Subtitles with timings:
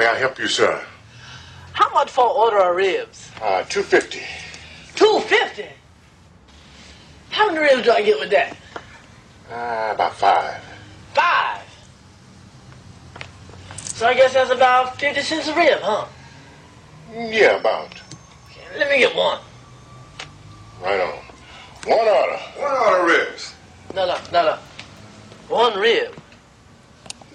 [0.00, 0.82] may I help you, sir?
[1.74, 3.30] How much for order of ribs?
[3.36, 4.20] Uh, 250.
[4.94, 5.66] Two fifty.
[7.28, 8.56] How many ribs do I get with that?
[9.50, 10.62] Uh, about five.
[11.12, 11.62] Five.
[13.76, 16.06] So I guess that's about fifty cents a rib, huh?
[17.12, 18.00] Yeah, about.
[18.78, 19.40] Let me get one.
[20.82, 21.18] Right on.
[21.84, 22.38] One order.
[22.56, 23.54] One order ribs.
[23.94, 24.58] No, no, no, no.
[25.54, 26.14] One rib.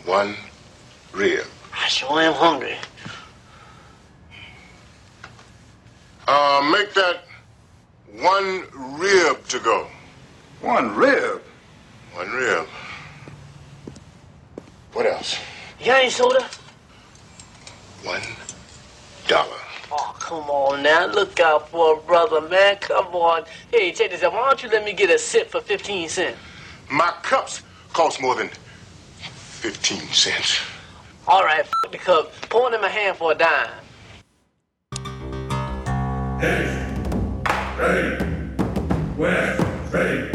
[0.06, 0.36] One
[1.14, 1.46] rib.
[1.86, 2.78] I sure am hungry.
[6.28, 7.26] Uh, make that
[8.20, 8.66] one
[8.98, 9.86] rib to go.
[10.62, 11.44] One rib?
[12.16, 12.68] One rib.
[14.94, 15.38] What else?
[15.80, 16.50] You got any soda?
[18.02, 18.24] One
[19.28, 19.60] dollar.
[19.92, 21.06] Oh, come on now.
[21.06, 22.78] Look out for a brother, man.
[22.78, 23.44] Come on.
[23.70, 24.34] Hey, take this out.
[24.34, 26.40] Why don't you let me get a sip for 15 cents?
[26.90, 27.62] My cups
[27.94, 28.50] cost more than
[29.20, 30.62] 15 cents.
[31.28, 32.32] All right, f the cup.
[32.50, 33.70] Pour it in my hand for a dime.
[36.40, 36.86] Hey,
[37.80, 38.26] Ready.
[39.18, 39.66] West.
[39.92, 40.32] Ready.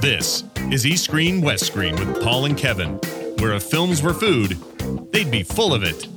[0.00, 2.98] This is East Screen West Screen with Paul and Kevin,
[3.38, 4.56] where if films were food,
[5.12, 6.08] they'd be full of it.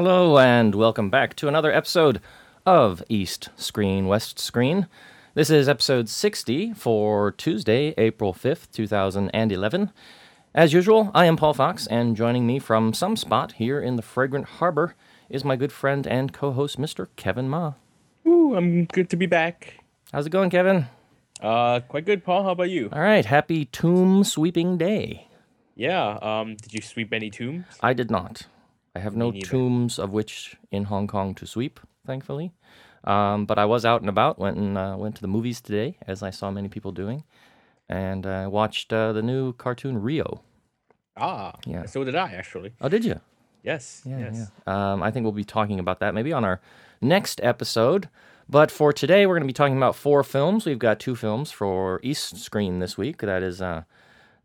[0.00, 2.20] Hello, and welcome back to another episode
[2.64, 4.86] of East Screen, West Screen.
[5.34, 9.90] This is episode 60 for Tuesday, April 5th, 2011.
[10.54, 14.02] As usual, I am Paul Fox, and joining me from some spot here in the
[14.02, 14.94] fragrant harbor
[15.28, 17.08] is my good friend and co host, Mr.
[17.16, 17.72] Kevin Ma.
[18.24, 19.82] Ooh, I'm good to be back.
[20.12, 20.86] How's it going, Kevin?
[21.40, 22.44] Uh, quite good, Paul.
[22.44, 22.88] How about you?
[22.92, 25.26] All right, happy tomb sweeping day.
[25.74, 26.18] Yeah.
[26.22, 27.64] Um, did you sweep any tombs?
[27.80, 28.46] I did not.
[28.98, 32.52] I have no tombs of which in Hong Kong to sweep, thankfully.
[33.04, 34.38] Um, but I was out and about.
[34.40, 37.22] Went and uh, went to the movies today, as I saw many people doing,
[37.88, 40.42] and uh, watched uh, the new cartoon Rio.
[41.16, 41.86] Ah, Yeah.
[41.86, 42.72] So did I actually.
[42.80, 43.20] Oh, did you?
[43.62, 44.02] Yes.
[44.04, 44.50] Yeah, yes.
[44.66, 44.92] yeah.
[44.92, 46.60] Um, I think we'll be talking about that maybe on our
[47.00, 48.08] next episode.
[48.48, 50.66] But for today, we're going to be talking about four films.
[50.66, 53.18] We've got two films for East Screen this week.
[53.18, 53.82] That is uh,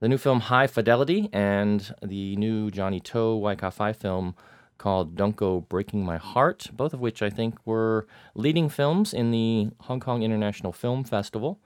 [0.03, 4.35] the new film High Fidelity and the new Johnny To Waika Fai film
[4.77, 8.05] called Don't Breaking My Heart, both of which I think were
[8.35, 11.57] leading films in the Hong Kong International Film Festival.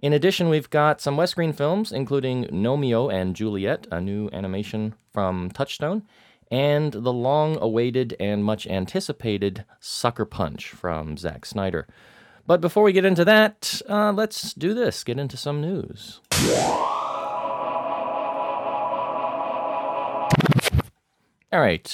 [0.00, 4.94] In addition, we've got some West Screen films, including Gnomeo and Juliet, a new animation
[5.12, 6.04] from Touchstone,
[6.50, 11.86] and the long awaited and much anticipated Sucker Punch from Zack Snyder.
[12.46, 16.22] But before we get into that, uh, let's do this get into some news.
[21.50, 21.90] All right.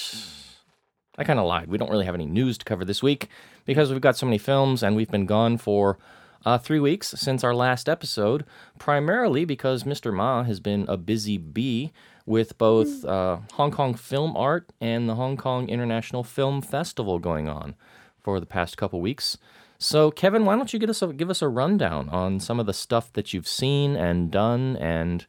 [1.17, 1.69] I kind of lied.
[1.69, 3.29] We don't really have any news to cover this week
[3.65, 5.97] because we've got so many films and we've been gone for
[6.45, 8.45] uh, three weeks since our last episode,
[8.81, 10.13] primarily because Mr.
[10.13, 11.93] Ma has been a busy bee
[12.27, 17.49] with both uh, Hong Kong Film Art and the Hong Kong International Film Festival going
[17.49, 17.77] on
[18.21, 19.39] for the past couple weeks.
[19.79, 22.67] So, Kevin, why don't you give us a, give us a rundown on some of
[22.67, 25.27] the stuff that you've seen and done and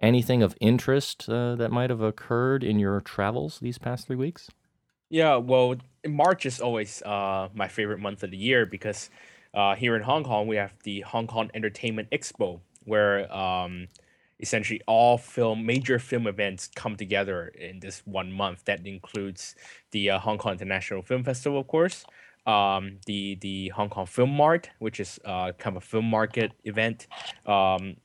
[0.00, 4.50] anything of interest uh, that might have occurred in your travels these past three weeks?
[5.08, 5.36] Yeah.
[5.36, 5.76] Well,
[6.06, 9.10] March is always uh my favorite month of the year because
[9.54, 13.88] uh here in Hong Kong we have the Hong Kong Entertainment Expo where um
[14.40, 18.64] essentially all film major film events come together in this one month.
[18.64, 19.54] That includes
[19.92, 22.04] the uh, Hong Kong International Film Festival, of course.
[22.46, 26.52] Um, the the Hong Kong Film Mart, which is uh, kind of a film market
[26.64, 27.08] event,
[27.46, 27.96] um,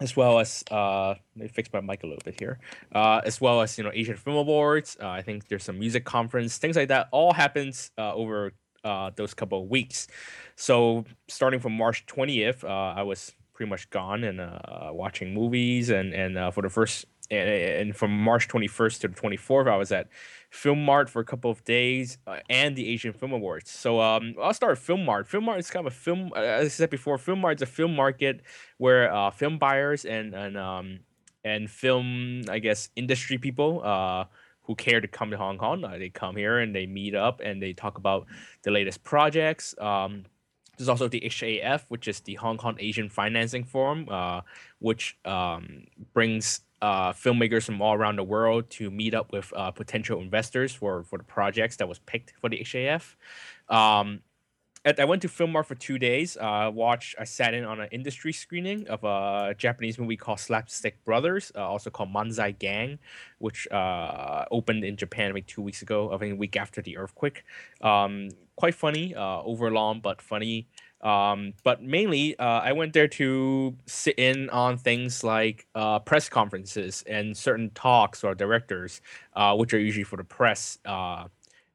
[0.00, 2.58] as well as uh, let me fix my mic a little bit here.
[2.94, 4.96] Uh, as well as you know Asian Film Awards.
[5.00, 7.08] Uh, I think there's some music conference, things like that.
[7.12, 8.52] All happens uh, over
[8.84, 10.08] uh, those couple of weeks.
[10.56, 15.90] So starting from March 20th, uh, I was pretty much gone and uh, watching movies,
[15.90, 19.76] and and uh, for the first and, and from March 21st to the 24th, I
[19.76, 20.08] was at
[20.50, 23.70] Film Mart for a couple of days uh, and the Asian Film Awards.
[23.70, 25.26] So um, I'll start Film Mart.
[25.26, 27.62] Film Mart is kind of a film, uh, as I said before, Film Mart is
[27.62, 28.42] a film market
[28.76, 31.00] where uh, film buyers and and um,
[31.44, 34.24] and film, I guess, industry people uh,
[34.64, 37.40] who care to come to Hong Kong, uh, they come here and they meet up
[37.42, 38.26] and they talk about
[38.62, 39.74] the latest projects.
[39.80, 40.24] Um,
[40.78, 44.42] there's also the HAF, which is the Hong Kong Asian Financing Forum, uh,
[44.78, 45.84] which um,
[46.14, 50.74] brings uh, filmmakers from all around the world to meet up with uh, potential investors
[50.74, 53.16] for for the projects that was picked for the HAF.
[53.68, 54.20] Um,
[54.84, 56.36] I went to Film Mart for two days.
[56.36, 57.14] Uh, watched.
[57.16, 61.64] I sat in on an industry screening of a Japanese movie called Slapstick Brothers, uh,
[61.64, 62.98] also called Manzai Gang,
[63.38, 66.12] which uh, opened in Japan like two weeks ago.
[66.12, 67.44] I think a week after the earthquake.
[67.80, 70.66] Um, quite funny, uh, overlong but funny.
[71.02, 76.28] Um, but mainly, uh, I went there to sit in on things like uh, press
[76.28, 79.00] conferences and certain talks or directors,
[79.34, 81.24] uh, which are usually for the press uh,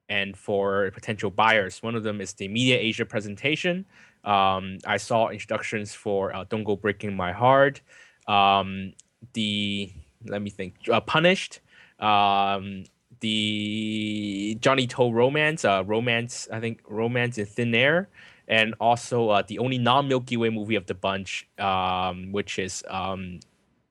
[0.08, 1.84] and for potential buyers.
[1.84, 3.86] One of them is the Media Asia presentation.
[4.24, 7.82] Um, I saw introductions for uh, Don't Go Breaking My Heart,
[8.28, 8.94] um,
[9.34, 9.92] the
[10.26, 11.60] let me think, uh, Punished,
[12.00, 12.86] um,
[13.20, 18.10] the Johnny To romance, romance, I think romance in thin air,
[18.48, 22.84] and also uh, the only non Milky Way movie of the bunch, um, which is
[22.90, 23.40] um,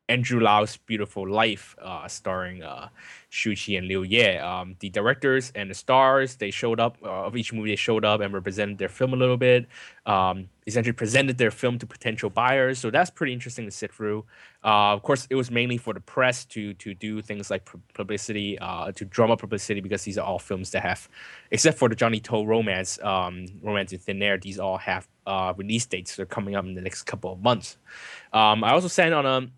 [0.09, 2.89] Andrew Lau's Beautiful Life, uh, starring uh,
[3.29, 4.37] Shu Qi and Liu Ye.
[4.39, 7.71] Um, the directors and the stars, they showed up uh, of each movie.
[7.71, 9.67] They showed up and represented their film a little bit.
[10.07, 12.79] Um, essentially presented their film to potential buyers.
[12.79, 14.25] So that's pretty interesting to sit through.
[14.65, 18.59] Uh, of course, it was mainly for the press to to do things like publicity,
[18.61, 21.09] uh, to drum up publicity because these are all films that have,
[21.51, 24.39] except for the Johnny To romance, um, romance in thin air.
[24.39, 26.17] These all have uh, release dates.
[26.17, 27.79] They're coming up in the next couple of months.
[28.33, 29.49] Um, I also sat on a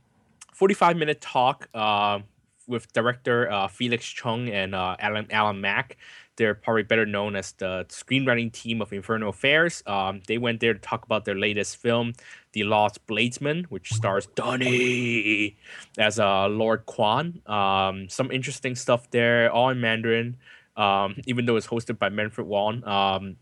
[0.59, 2.19] 45 minute talk uh,
[2.67, 5.97] with director uh, Felix Chong and uh, Alan Alan Mak.
[6.35, 9.85] They're probably better known as the screenwriting team of Infernal Affairs.
[9.87, 12.13] Um, they went there to talk about their latest film,
[12.53, 15.57] The Lost Bladesman, which stars Donnie
[15.97, 17.41] as uh, Lord Quan.
[17.47, 20.37] Um, some interesting stuff there, all in Mandarin,
[20.77, 22.85] um, even though it's hosted by Manfred Wong.
[22.85, 23.37] Um,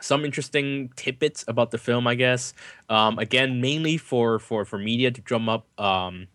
[0.00, 2.54] some interesting tidbits about the film, I guess.
[2.88, 6.26] Um, again, mainly for for for media to drum up um,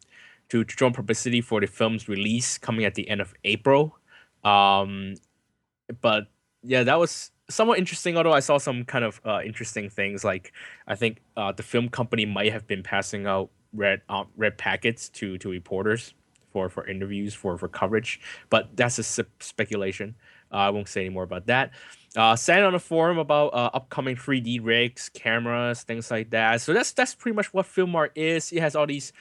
[0.49, 3.97] to, drum publicity for the film's release coming at the end of April.
[4.43, 5.15] Um,
[6.01, 6.27] but
[6.63, 8.17] yeah, that was somewhat interesting.
[8.17, 10.53] Although I saw some kind of uh, interesting things, like
[10.87, 15.09] I think uh, the film company might have been passing out red uh, red packets
[15.09, 16.13] to to reporters
[16.51, 18.19] for for interviews for for coverage.
[18.49, 20.15] But that's a speculation.
[20.51, 21.71] Uh, I won't say any more about that.
[22.15, 26.61] Uh, sat on a forum about uh, upcoming 3D rigs, cameras, things like that.
[26.61, 28.51] So that's that's pretty much what Film Mart is.
[28.51, 29.11] It has all these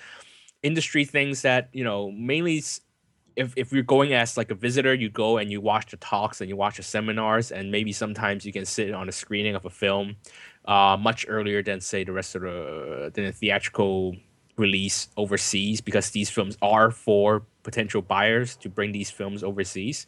[0.65, 2.63] industry things that you know mainly
[3.37, 6.41] if, if you're going as like a visitor you go and you watch the talks
[6.41, 9.65] and you watch the seminars and maybe sometimes you can sit on a screening of
[9.65, 10.17] a film
[10.65, 14.17] uh, much earlier than say the rest of the than the theatrical
[14.57, 20.07] release overseas because these films are for potential buyers to bring these films overseas.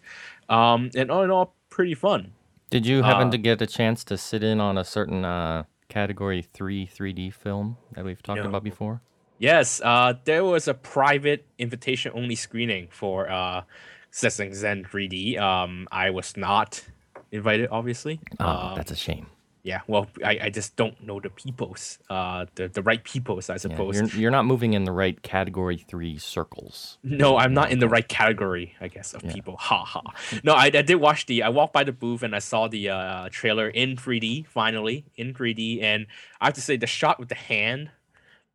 [0.48, 2.32] Um, and all in all pretty fun.
[2.70, 5.64] Did you happen uh, to get a chance to sit in on a certain uh,
[5.88, 8.48] category 3 3d film that we've talked no.
[8.48, 9.02] about before
[9.38, 13.62] Yes, uh, there was a private invitation only screening for uh,
[14.10, 15.38] Sex and Zen 3D.
[15.38, 16.82] Um, I was not
[17.30, 18.20] invited, obviously.
[18.40, 19.26] Oh, um, that's a shame.
[19.62, 23.56] Yeah, well, I, I just don't know the peoples, uh, the, the right peoples, I
[23.56, 23.96] suppose.
[23.96, 26.98] Yeah, you're, you're, not moving in the right category three circles.
[27.02, 29.32] No, I'm not in the right category, I guess, of yeah.
[29.32, 29.56] people.
[29.56, 30.02] Ha ha.
[30.44, 32.90] No, I, I did watch the, I walked by the booth and I saw the
[32.90, 35.82] uh, trailer in 3D, finally, in 3D.
[35.82, 36.06] And
[36.40, 37.90] I have to say, the shot with the hand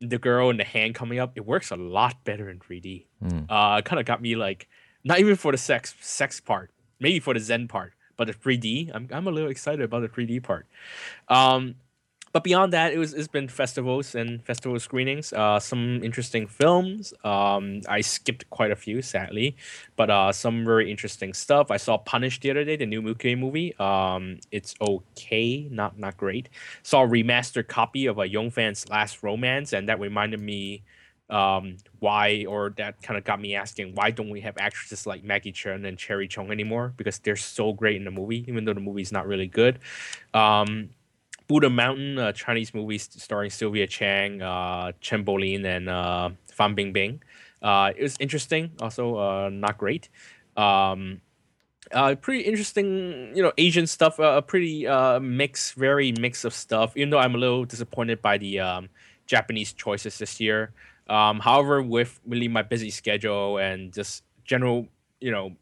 [0.02, 3.06] the girl and the hand coming up, it works a lot better in 3D.
[3.24, 3.46] Mm.
[3.50, 4.68] Uh, kind of got me like,
[5.04, 8.92] not even for the sex sex part, maybe for the Zen part, but the 3D,
[8.94, 10.68] I'm I'm a little excited about the 3D part.
[11.28, 11.76] Um,
[12.32, 15.34] but beyond that, it was it's been festivals and festival screenings.
[15.34, 17.14] Uh, some interesting films.
[17.24, 19.56] Um, I skipped quite a few, sadly,
[19.96, 21.72] but uh, some very interesting stuff.
[21.72, 23.76] I saw Punish the other day, the new Milky movie.
[23.78, 26.50] Um, it's okay, not not great.
[26.84, 30.84] Saw a remastered copy of a Young Fan's Last Romance, and that reminded me
[31.32, 35.24] um, why, or that kind of got me asking, why don't we have actresses like
[35.24, 36.94] Maggie Cheung and Cherie Chung anymore?
[36.98, 39.80] Because they're so great in the movie, even though the movie's not really good.
[40.34, 40.90] Um,
[41.48, 47.20] Buddha Mountain, a Chinese movie starring Sylvia Chang, uh, Chen Bolin, and uh, Fan Bingbing.
[47.62, 50.10] Uh, it was interesting, also uh, not great.
[50.58, 51.22] Um,
[51.92, 54.20] uh, pretty interesting, you know, Asian stuff.
[54.20, 56.96] Uh, a pretty uh, mix, very mix of stuff.
[56.96, 58.90] Even though I'm a little disappointed by the um,
[59.26, 60.74] Japanese choices this year.
[61.10, 64.88] Um, however, with really my busy schedule and just general,
[65.20, 65.56] you know,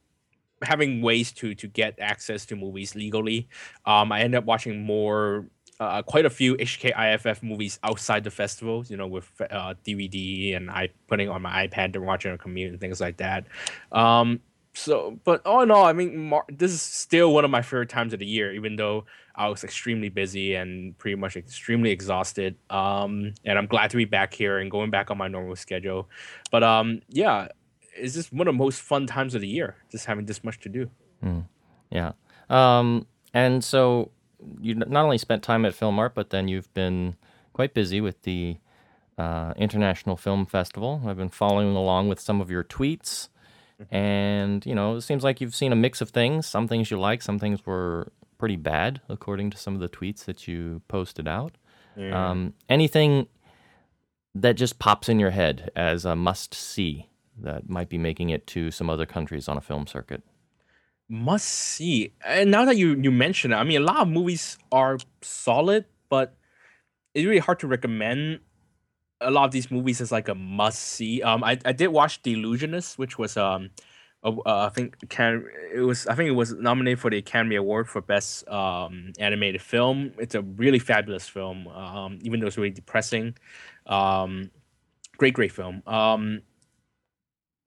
[0.61, 3.47] having ways to to get access to movies legally,
[3.85, 5.45] um, I end up watching more
[5.79, 10.69] uh, quite a few HKIFF movies outside the festival, you know, with uh, DVD and
[10.69, 13.45] I putting on my iPad to watch a commute and things like that.
[13.91, 14.41] Um,
[14.73, 17.89] so, but all in all, I mean, Mar- this is still one of my favorite
[17.89, 19.05] times of the year, even though
[19.35, 22.55] I was extremely busy and pretty much extremely exhausted.
[22.69, 26.09] Um, and I'm glad to be back here and going back on my normal schedule.
[26.51, 27.47] But um, yeah,
[27.95, 30.59] it's just one of the most fun times of the year, just having this much
[30.61, 30.89] to do.
[31.89, 32.11] Yeah.
[32.49, 34.11] Um, and so
[34.59, 37.15] you not only spent time at Film Art, but then you've been
[37.53, 38.57] quite busy with the
[39.17, 41.01] uh, International Film Festival.
[41.05, 43.29] I've been following along with some of your tweets.
[43.91, 46.45] And, you know, it seems like you've seen a mix of things.
[46.45, 50.25] Some things you like, some things were pretty bad, according to some of the tweets
[50.25, 51.55] that you posted out.
[52.11, 53.27] Um, anything
[54.35, 58.45] that just pops in your head as a must see that might be making it
[58.47, 60.23] to some other countries on a film circuit?
[61.11, 62.13] Must see.
[62.23, 65.85] And now that you you mention it, I mean, a lot of movies are solid,
[66.07, 66.35] but
[67.13, 68.41] it's really hard to recommend
[69.21, 71.21] a lot of these movies as like a must see.
[71.23, 73.71] Um, I, I did watch The Illusionist, which was um,
[74.23, 77.89] uh, I think can it was I think it was nominated for the Academy Award
[77.89, 80.13] for best um animated film.
[80.19, 81.67] It's a really fabulous film.
[81.69, 83.35] Um, even though it's really depressing,
[83.87, 84.51] um,
[85.17, 85.83] great great film.
[85.87, 86.41] Um,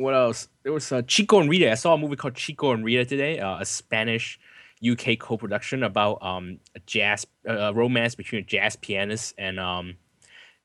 [0.03, 0.49] what else?
[0.63, 1.71] There was uh, Chico and Rita.
[1.71, 4.39] I saw a movie called Chico and Rita today, uh, a Spanish
[4.85, 9.95] UK co-production about um a jazz uh, a romance between a jazz pianist and um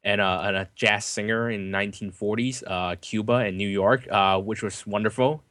[0.03, 4.63] and, uh, and a jazz singer in 1940s uh, Cuba and New York, uh, which
[4.63, 5.43] was wonderful.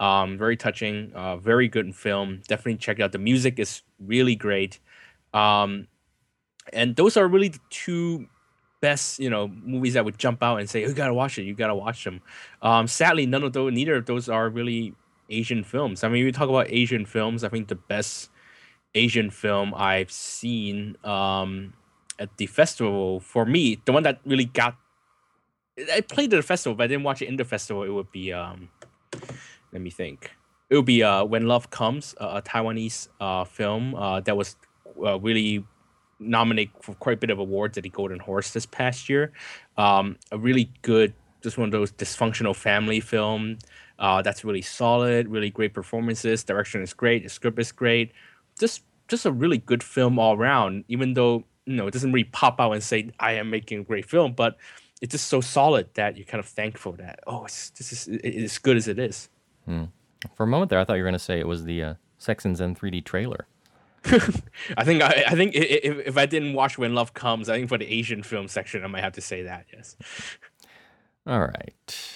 [0.00, 2.42] Um, very touching, uh, very good film.
[2.46, 3.12] Definitely check it out.
[3.12, 4.80] The music is really great.
[5.32, 5.86] Um,
[6.74, 8.26] and those are really the two
[8.82, 11.44] best, you know, movies that would jump out and say, "You gotta watch it.
[11.44, 12.20] You gotta watch them."
[12.60, 14.92] Um, sadly, none of those, neither of those are really
[15.30, 16.04] Asian films.
[16.04, 17.44] I mean, we talk about Asian films.
[17.44, 18.28] I think the best
[18.94, 21.72] Asian film I've seen um,
[22.18, 24.76] at the festival, for me, the one that really got,
[25.92, 27.82] I played at the festival, but I didn't watch it in the festival.
[27.84, 28.68] It would be, um,
[29.72, 30.30] let me think.
[30.68, 34.56] It would be uh, When Love Comes, a Taiwanese uh, film uh, that was
[35.02, 35.64] uh, really
[36.28, 39.32] nominated for quite a bit of awards at the Golden Horse this past year.
[39.76, 43.58] Um, a really good, just one of those dysfunctional family film
[43.98, 46.42] uh, that's really solid, really great performances.
[46.44, 48.12] Direction is great, the script is great.
[48.58, 50.84] Just just a really good film all around.
[50.88, 53.84] Even though you know it doesn't really pop out and say I am making a
[53.84, 54.56] great film, but
[55.00, 58.58] it's just so solid that you're kind of thankful that oh, it's, this is it's
[58.58, 59.28] good as it is.
[60.36, 61.94] For a moment there, I thought you were going to say it was the uh,
[62.18, 63.46] Sex and Zen 3D trailer.
[64.76, 67.48] I think I, I think i- i- if, if I didn't watch When Love Comes,
[67.48, 69.66] I think for the Asian film section, I might have to say that.
[69.72, 69.96] Yes.
[71.26, 72.08] All right.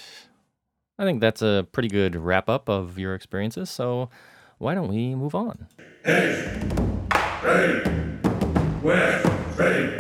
[0.99, 3.71] I think that's a pretty good wrap up of your experiences.
[3.71, 4.09] So
[4.59, 5.67] why don't we move on?
[6.05, 6.61] Hey,
[7.43, 7.91] Ready.
[8.83, 9.97] West, ready.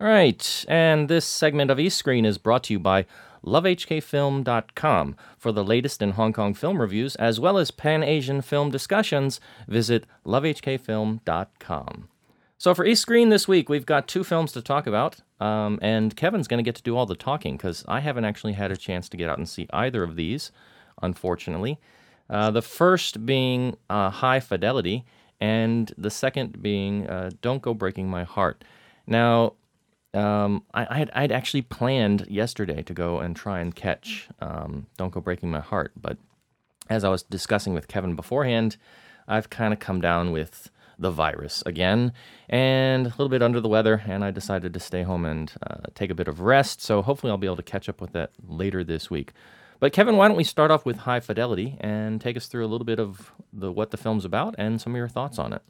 [0.00, 0.64] All right.
[0.68, 3.04] And this segment of East Screen is brought to you by
[3.48, 5.16] lovehkfilm.com.
[5.36, 9.40] For the latest in Hong Kong film reviews, as well as Pan Asian film discussions,
[9.66, 12.08] visit lovehkfilm.com.
[12.60, 16.16] So for East Screen this week, we've got two films to talk about, um, and
[16.16, 18.76] Kevin's going to get to do all the talking because I haven't actually had a
[18.76, 20.50] chance to get out and see either of these,
[21.00, 21.78] unfortunately.
[22.28, 25.04] Uh, the first being uh, High Fidelity,
[25.40, 28.64] and the second being uh, Don't Go Breaking My Heart.
[29.06, 29.54] Now,
[30.14, 35.12] um, I, I'd, I'd actually planned yesterday to go and try and catch um, Don't
[35.12, 36.18] Go Breaking My Heart, but
[36.88, 38.76] as I was discussing with Kevin beforehand,
[39.26, 42.12] I've kind of come down with the virus again
[42.48, 45.76] and a little bit under the weather, and I decided to stay home and uh,
[45.94, 46.80] take a bit of rest.
[46.80, 49.32] So hopefully, I'll be able to catch up with that later this week.
[49.80, 52.68] But Kevin, why don't we start off with High Fidelity and take us through a
[52.68, 55.62] little bit of the what the film's about and some of your thoughts on it?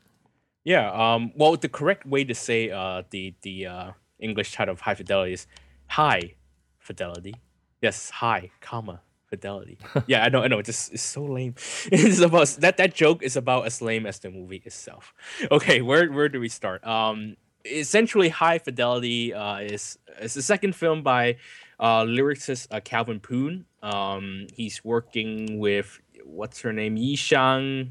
[0.64, 0.90] Yeah.
[0.90, 1.32] Um.
[1.34, 5.32] Well, the correct way to say uh the the uh English title of High Fidelity
[5.32, 5.46] is
[5.88, 6.34] High
[6.78, 7.34] Fidelity.
[7.80, 9.78] Yes, high, comma fidelity.
[10.06, 10.42] yeah, I know.
[10.42, 10.58] I know.
[10.58, 11.54] It's just it's so lame.
[11.92, 15.14] It's about that that joke is about as lame as the movie itself.
[15.50, 16.84] Okay, where where do we start?
[16.86, 17.36] Um.
[17.64, 21.36] Essentially, High Fidelity uh, is is the second film by
[21.78, 23.66] uh, lyricist uh, Calvin Poon.
[23.82, 27.90] Um, he's working with what's her name, Yishang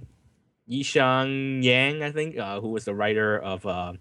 [0.70, 3.94] Yishang Yang, I think, uh, who was the writer of uh,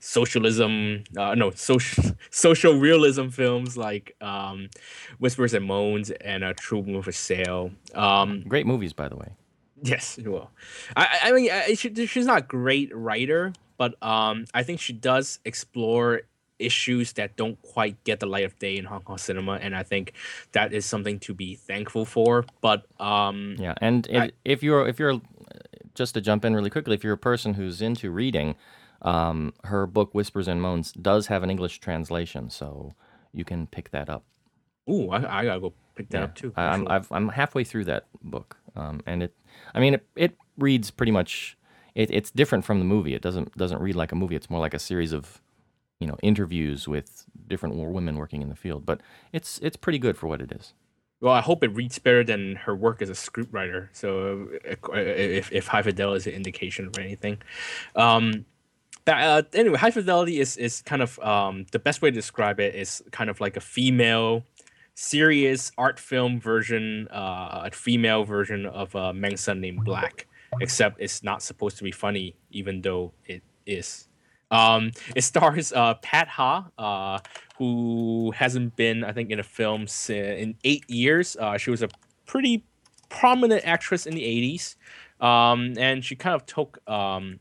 [0.00, 4.68] socialism, uh, no, social social realism films like um,
[5.18, 7.70] Whispers and Moans and A True Women for Sale.
[7.94, 9.28] Um, Great movies, by the way.
[9.82, 10.50] Yes, well,
[10.94, 14.92] I, I mean, I, she, she's not a great writer, but um, I think she
[14.92, 16.22] does explore
[16.58, 19.82] issues that don't quite get the light of day in Hong Kong cinema, and I
[19.82, 20.12] think
[20.52, 22.44] that is something to be thankful for.
[22.60, 25.18] But um, Yeah, and I- if you're if you're
[26.00, 28.54] just to jump in really quickly, if you're a person who's into reading,
[29.02, 32.94] um, her book Whispers and Moans does have an English translation, so
[33.32, 34.24] you can pick that up.
[34.88, 36.24] ooh, I, I gotta go pick that Yeah.
[36.24, 36.52] up too.
[36.56, 36.90] I, I'm actually.
[36.94, 39.32] I've, I'm halfway through that book, um, and it,
[39.74, 41.56] I mean, it, it reads pretty much.
[41.94, 43.14] It, it's different from the movie.
[43.14, 44.36] It doesn't doesn't read like a movie.
[44.36, 45.40] It's more like a series of
[46.00, 48.86] you know interviews with different women working in the field.
[48.86, 49.00] But
[49.32, 50.72] it's it's pretty good for what it is.
[51.20, 53.88] Well, I hope it reads better than her work as a scriptwriter.
[53.92, 57.42] So, uh, if if High Fidelity is an indication of anything,
[57.94, 58.46] um,
[59.06, 62.74] uh, anyway, High Fidelity is is kind of um, the best way to describe it
[62.74, 64.44] is kind of like a female,
[64.94, 70.26] serious art film version, uh, a female version of a Mang Son named Black,
[70.60, 74.08] except it's not supposed to be funny, even though it is.
[74.50, 77.18] Um, it stars uh, Pat Ha, uh,
[77.58, 81.36] who hasn't been, I think, in a film in eight years.
[81.36, 81.88] Uh, she was a
[82.26, 82.64] pretty
[83.08, 84.76] prominent actress in the 80s.
[85.24, 87.40] Um, and she kind of took um,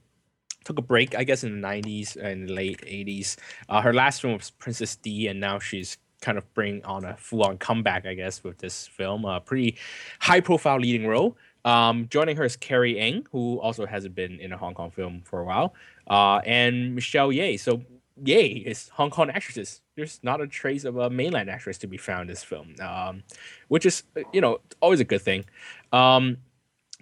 [0.65, 3.37] took a break, I guess, in the 90s and late 80s.
[3.69, 7.15] Uh, her last film was Princess D, and now she's kind of bring on a
[7.15, 9.25] full on comeback, I guess, with this film.
[9.25, 9.77] A pretty
[10.19, 11.37] high profile leading role.
[11.65, 15.21] Um, joining her is Carrie Ng, who also hasn't been in a Hong Kong film
[15.23, 15.73] for a while,
[16.09, 17.57] uh, and Michelle Ye.
[17.57, 17.81] So
[18.23, 19.81] Ye is Hong Kong actresses.
[19.95, 23.23] There's not a trace of a mainland actress to be found in this film, um,
[23.67, 25.45] which is you know always a good thing.
[25.91, 26.37] Um,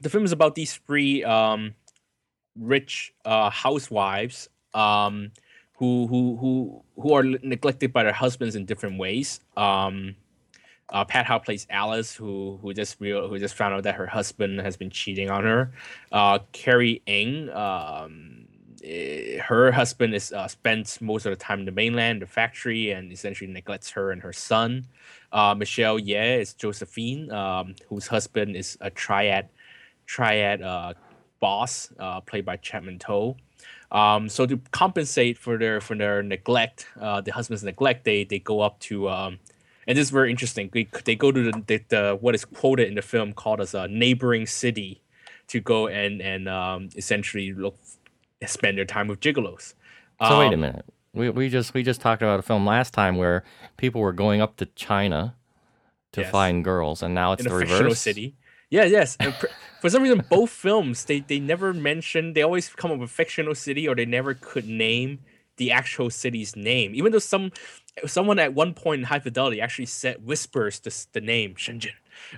[0.01, 1.75] the film is about these three um,
[2.59, 5.31] rich uh, housewives um,
[5.77, 9.39] who who who who are neglected by their husbands in different ways.
[9.55, 10.15] Um,
[10.89, 14.07] uh, Pat Ha plays Alice, who who just real who just found out that her
[14.07, 15.71] husband has been cheating on her.
[16.11, 18.45] Uh, Carrie Ng, um,
[18.83, 22.91] eh, her husband is uh, spends most of the time in the mainland, the factory,
[22.91, 24.85] and essentially neglects her and her son.
[25.31, 29.49] Uh, Michelle Ye is Josephine, um, whose husband is a triad
[30.05, 30.93] triad uh,
[31.41, 33.35] boss, uh, played by Chapman To.
[33.91, 38.39] Um, so to compensate for their for their neglect, uh, the husband's neglect, they they
[38.39, 39.39] go up to um,
[39.87, 40.69] and this is very interesting.
[40.73, 43.73] They, they go to the, the, the what is quoted in the film called as
[43.73, 45.01] a neighboring city
[45.47, 47.77] to go and and um, essentially look
[48.45, 49.73] spend their time with gigolos.
[50.27, 50.85] So wait a Um, minute.
[51.13, 53.43] We we just we just talked about a film last time where
[53.77, 55.35] people were going up to China
[56.11, 56.31] to Yes.
[56.31, 57.99] find girls, and now it's in the reverse.
[57.99, 58.35] city.
[58.69, 59.15] Yeah, yes.
[59.19, 59.47] And pr-
[59.81, 62.33] for some reason, both films they they never mention.
[62.33, 65.19] They always come up with fictional city, or they never could name
[65.57, 66.95] the actual city's name.
[66.95, 67.51] Even though some
[68.05, 71.93] someone at one point in High Fidelity actually said whispers the, the name Shenzhen.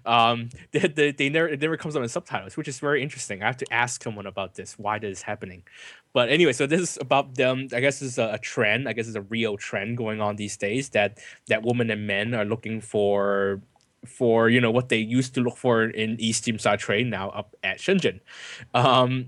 [0.05, 3.43] Um, they, they, they never it never comes up in subtitles, which is very interesting.
[3.43, 4.77] I have to ask someone about this.
[4.77, 5.63] Why this is happening?
[6.13, 7.67] But anyway, so this is about them.
[7.73, 8.88] I guess this is a, a trend.
[8.88, 12.34] I guess it's a real trend going on these days that that women and men
[12.34, 13.62] are looking for
[14.05, 17.29] for you know what they used to look for in East Tsim Sha Tsui now
[17.29, 18.21] up at Shenzhen.
[18.73, 19.27] Um,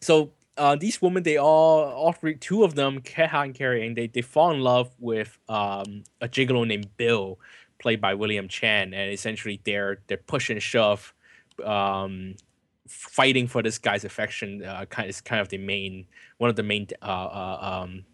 [0.00, 3.96] so uh, these women, they all, all three, two of them, Keha and Carrie, and
[3.96, 7.38] they, they fall in love with um, a gigolo named Bill,
[7.78, 11.14] played by William Chan, and essentially they're they're push and shove,
[11.64, 12.34] um,
[12.88, 14.64] fighting for this guy's affection.
[14.64, 16.06] Uh, kind is kind of the main
[16.38, 18.04] one of the main uh, uh, um,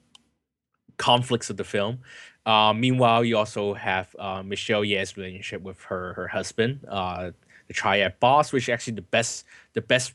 [0.97, 2.01] conflicts of the film.
[2.45, 7.31] Uh, meanwhile, you also have uh, Michelle Ye's relationship with her her husband, uh,
[7.69, 10.15] the triad boss, which is actually the best the best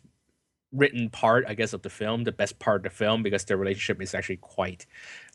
[0.71, 3.57] written part, I guess, of the film, the best part of the film, because their
[3.57, 4.85] relationship is actually quite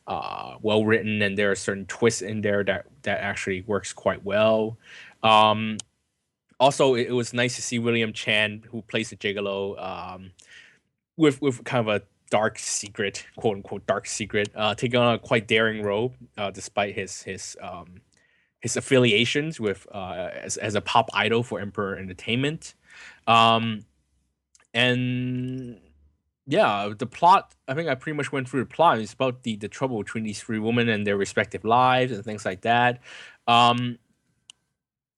[0.07, 4.23] uh, well written, and there are certain twists in there that that actually works quite
[4.23, 4.77] well.
[5.23, 5.77] Um,
[6.59, 10.31] also, it, it was nice to see William Chan, who plays the Gigolo, um,
[11.17, 15.19] with with kind of a dark secret, quote unquote dark secret, uh, taking on a
[15.19, 18.01] quite daring role, uh, despite his his um,
[18.59, 22.75] his affiliations with uh, as as a pop idol for Emperor Entertainment.
[23.27, 23.85] Um,
[24.73, 25.79] and
[26.45, 27.53] yeah, the plot.
[27.67, 28.99] I think I pretty much went through the plot.
[28.99, 32.45] It's about the the trouble between these three women and their respective lives and things
[32.45, 32.99] like that.
[33.47, 33.99] Um,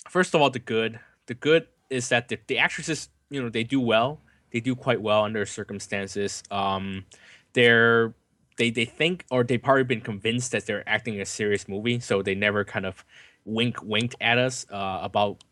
[0.09, 0.99] first of all, the good.
[1.27, 4.21] The good is that the, the actresses, you know, they do well.
[4.51, 6.43] They do quite well under circumstances.
[6.51, 7.05] Um,
[7.53, 8.13] they're
[8.57, 12.21] they they think or they've probably been convinced that they're acting a serious movie, so
[12.21, 13.03] they never kind of
[13.45, 15.43] wink winked at us uh, about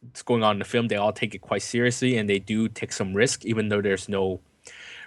[0.00, 0.88] what's going on in the film.
[0.88, 4.08] They all take it quite seriously, and they do take some risk, even though there's
[4.08, 4.40] no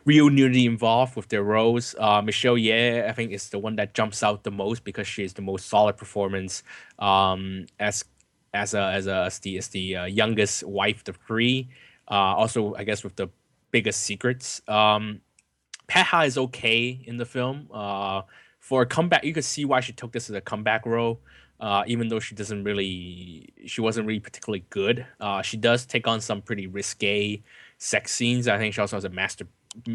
[0.05, 1.95] real nudity involved with their roles.
[1.99, 5.23] Uh, Michelle Ye, I think, is the one that jumps out the most because she
[5.23, 6.63] is the most solid performance
[6.99, 8.05] um, as
[8.53, 11.69] as a as a as the as the uh, youngest wife of three.
[12.09, 13.27] Uh, also, I guess with the
[13.71, 14.61] biggest secrets.
[14.67, 15.21] Um,
[15.87, 17.67] Pat Ha is okay in the film.
[17.73, 18.21] Uh,
[18.59, 21.19] for a comeback, you could see why she took this as a comeback role.
[21.59, 25.05] Uh, even though she doesn't really, she wasn't really particularly good.
[25.19, 27.41] Uh, she does take on some pretty risque
[27.77, 28.47] sex scenes.
[28.47, 29.45] I think she also has a master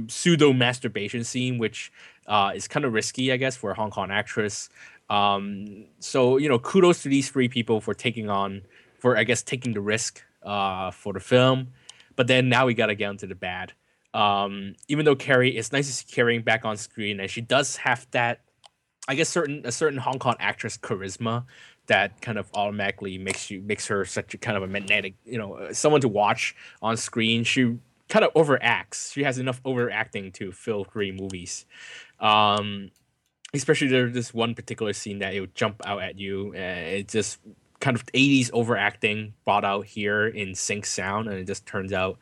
[0.09, 1.93] pseudo masturbation scene, which
[2.27, 4.69] uh, is kind of risky, I guess, for a Hong Kong actress.
[5.11, 8.63] Um, so you know, kudos to these three people for taking on,
[8.99, 11.69] for I guess taking the risk uh, for the film.
[12.17, 13.73] But then now we gotta get into the bad.
[14.13, 17.77] Um, even though Carrie, it's nice to see Carrie back on screen, and she does
[17.77, 18.44] have that
[19.07, 21.45] I guess certain a certain Hong Kong actress charisma
[21.87, 25.39] that kind of automatically makes you makes her such a kind of a magnetic, you
[25.39, 27.45] know, uh, someone to watch on screen.
[27.45, 29.13] She kind of overacts.
[29.13, 31.67] She has enough overacting to fill three movies.
[32.21, 32.91] Um,
[33.53, 36.53] especially there's this one particular scene that it would jump out at you.
[36.55, 37.39] And it just
[37.81, 42.19] kind of 80s overacting brought out here in sync sound, and it just turns out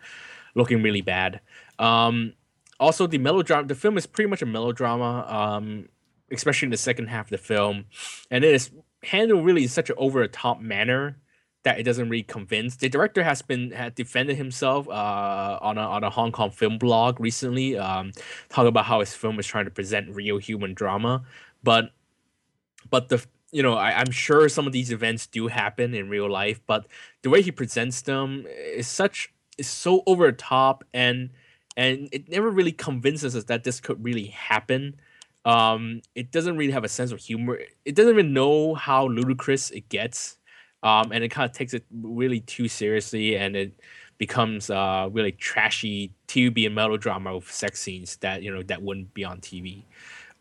[0.55, 1.41] looking really bad.
[1.79, 2.35] Um,
[2.81, 3.69] also, the melodrama.
[3.69, 5.25] The film is pretty much a melodrama.
[5.29, 5.89] Um,
[6.33, 7.85] especially in the second half of the film,
[8.31, 8.71] and it is
[9.05, 11.19] handled really in such an over the top manner
[11.65, 12.77] that it doesn't really convince.
[12.77, 16.79] The director has been had defended himself uh, on a on a Hong Kong film
[16.79, 18.13] blog recently, um,
[18.49, 21.23] talking about how his film is trying to present real human drama,
[21.63, 21.93] but
[22.91, 26.31] but the you know I, I'm sure some of these events do happen in real
[26.31, 26.87] life, but
[27.23, 31.31] the way he presents them is such is so over the top and
[31.77, 34.97] and it never really convinces us that this could really happen
[35.45, 37.59] um, it doesn't really have a sense of humor.
[37.85, 40.39] It doesn't even know how ludicrous it gets,
[40.83, 43.81] um, and it kind of takes it really too seriously, and it
[44.19, 49.13] becomes uh, really trashy TV and melodrama of sex scenes that you know that wouldn't
[49.15, 49.85] be on TV.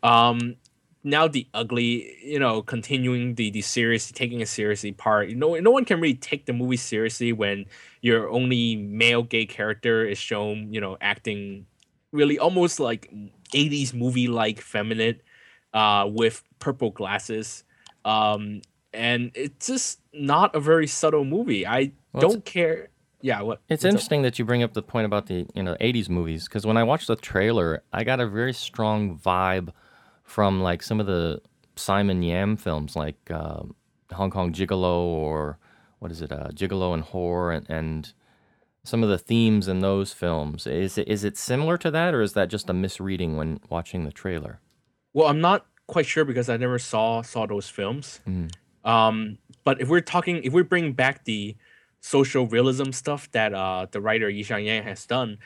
[0.02, 0.56] Um,
[1.04, 5.28] now the ugly, you know, continuing the the serious, taking a seriously part.
[5.28, 7.66] You know, no one can really take the movie seriously when
[8.00, 11.66] your only male gay character is shown, you know, acting
[12.12, 13.12] really almost like
[13.52, 15.20] 80s movie like feminine
[15.74, 17.64] uh, with purple glasses.
[18.04, 18.62] Um,
[18.92, 21.66] and it's just not a very subtle movie.
[21.66, 22.88] I well, don't care.
[23.20, 23.60] Yeah, what?
[23.68, 24.24] It's interesting up?
[24.24, 26.82] that you bring up the point about the you know 80s movies because when I
[26.82, 29.70] watched the trailer, I got a very strong vibe
[30.24, 31.40] from like some of the
[31.76, 33.62] Simon Yam films, like uh,
[34.12, 35.58] Hong Kong Gigolo or
[36.00, 38.12] what is it, uh, Gigolo and Whore, and, and
[38.84, 40.66] some of the themes in those films.
[40.66, 44.04] Is it is it similar to that, or is that just a misreading when watching
[44.04, 44.60] the trailer?
[45.14, 48.20] Well, I'm not quite sure because I never saw saw those films.
[48.28, 48.50] Mm.
[48.84, 51.56] Um, but if we're talking, if we bring back the
[52.00, 55.38] social realism stuff that uh, the writer Yi Yang has done,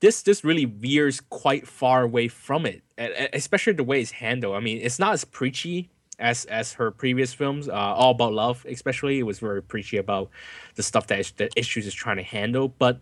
[0.00, 2.82] this this really veers quite far away from it,
[3.32, 4.56] especially the way it's handled.
[4.56, 8.64] I mean, it's not as preachy as as her previous films, uh, All About Love,
[8.68, 9.18] especially.
[9.18, 10.30] It was very preachy about
[10.76, 12.68] the stuff that the issues is trying to handle.
[12.68, 13.00] But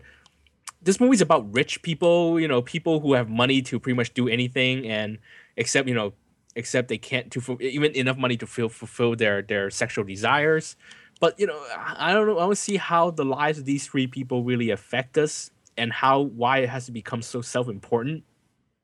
[0.81, 4.27] this movie's about rich people, you know, people who have money to pretty much do
[4.27, 5.19] anything, and
[5.57, 6.13] except you know,
[6.55, 10.75] except they can't to even enough money to feel, fulfill their their sexual desires.
[11.19, 12.39] But you know, I don't know.
[12.39, 16.21] I don't see how the lives of these three people really affect us, and how
[16.21, 18.23] why it has to become so self important.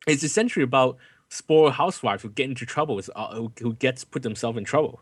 [0.06, 0.98] It's essentially about
[1.36, 5.02] spoiled housewives who get into trouble, uh, who, gets put themselves in trouble.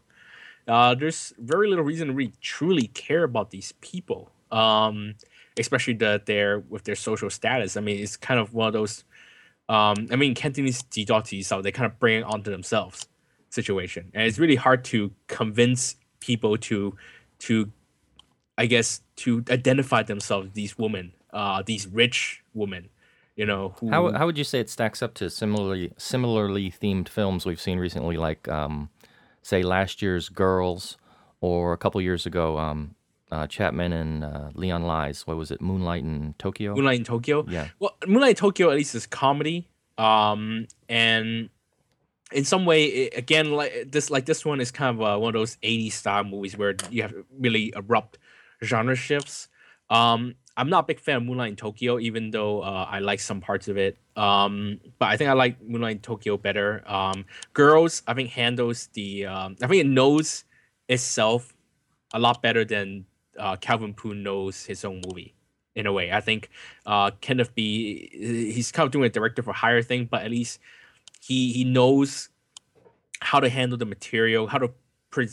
[0.67, 5.15] Uh, there's very little reason to really truly care about these people, um,
[5.57, 7.77] especially that they're with their social status.
[7.77, 9.03] I mean, it's kind of one of those.
[9.69, 10.83] Um, I mean, Cantonese
[11.45, 13.07] so they kind of bring it onto themselves
[13.49, 16.95] situation, and it's really hard to convince people to
[17.39, 17.71] to
[18.57, 22.89] I guess to identify themselves these women, uh, these rich women
[23.35, 23.89] you know who...
[23.89, 27.79] how, how would you say it stacks up to similarly similarly themed films we've seen
[27.79, 28.89] recently like um,
[29.41, 30.97] say last year's girls
[31.41, 32.95] or a couple years ago um,
[33.31, 35.25] uh, chapman and uh, Leon Lai's?
[35.25, 35.59] What was it?
[35.59, 36.75] Moonlight in tokyo?
[36.75, 37.45] Moonlight in tokyo?
[37.49, 37.67] Yeah.
[37.79, 39.67] Well moonlight in tokyo at least is comedy
[39.97, 41.49] um, and
[42.31, 45.29] in some way it, again like this like this one is kind of uh, one
[45.29, 48.17] of those 80s style movies where you have really abrupt
[48.63, 49.47] genre shifts.
[49.89, 53.19] Um, I'm not a big fan of Moonlight in Tokyo, even though uh, I like
[53.19, 53.97] some parts of it.
[54.15, 56.83] Um, but I think I like Moonlight in Tokyo better.
[56.85, 59.25] Um, Girls, I think handles the.
[59.25, 60.43] Um, I think it knows
[60.87, 61.53] itself
[62.13, 63.05] a lot better than
[63.39, 65.33] uh, Kelvin Poon knows his own movie.
[65.75, 66.51] In a way, I think
[66.85, 67.61] uh, Kenneth Bi
[68.11, 70.59] He's kind of doing a director for hire thing, but at least
[71.19, 72.29] he he knows
[73.21, 74.71] how to handle the material, how to,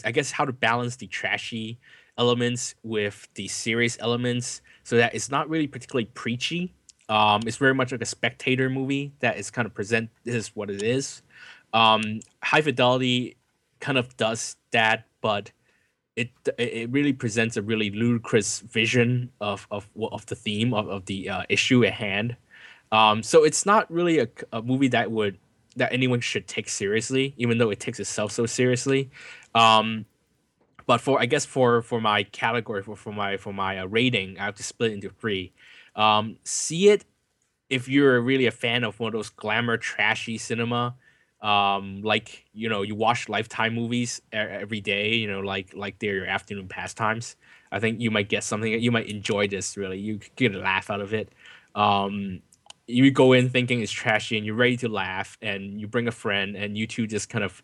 [0.02, 1.78] I guess, how to balance the trashy
[2.20, 6.72] elements with the serious elements so that it's not really particularly preachy.
[7.08, 10.54] Um, it's very much like a spectator movie that is kind of present this is
[10.54, 11.22] what it is.
[11.72, 13.36] Um, High Fidelity
[13.80, 15.50] kind of does that, but
[16.14, 16.28] it
[16.58, 21.28] it really presents a really ludicrous vision of of of the theme of, of the
[21.28, 22.36] uh, issue at hand.
[22.92, 25.38] Um, so it's not really a, a movie that would
[25.76, 29.10] that anyone should take seriously, even though it takes itself so seriously.
[29.54, 30.04] Um,
[30.90, 34.36] but for I guess for for my category for for my for my uh, rating,
[34.40, 35.52] I have to split into three.
[35.94, 37.04] Um, see it
[37.68, 40.96] if you're really a fan of one of those glamour trashy cinema.
[41.40, 45.14] Um, like you know, you watch Lifetime movies every day.
[45.14, 47.36] You know, like like they're your afternoon pastimes.
[47.70, 48.72] I think you might get something.
[48.72, 49.76] You might enjoy this.
[49.76, 51.28] Really, you get a laugh out of it.
[51.76, 52.42] Um,
[52.88, 56.12] you go in thinking it's trashy, and you're ready to laugh, and you bring a
[56.24, 57.62] friend, and you two just kind of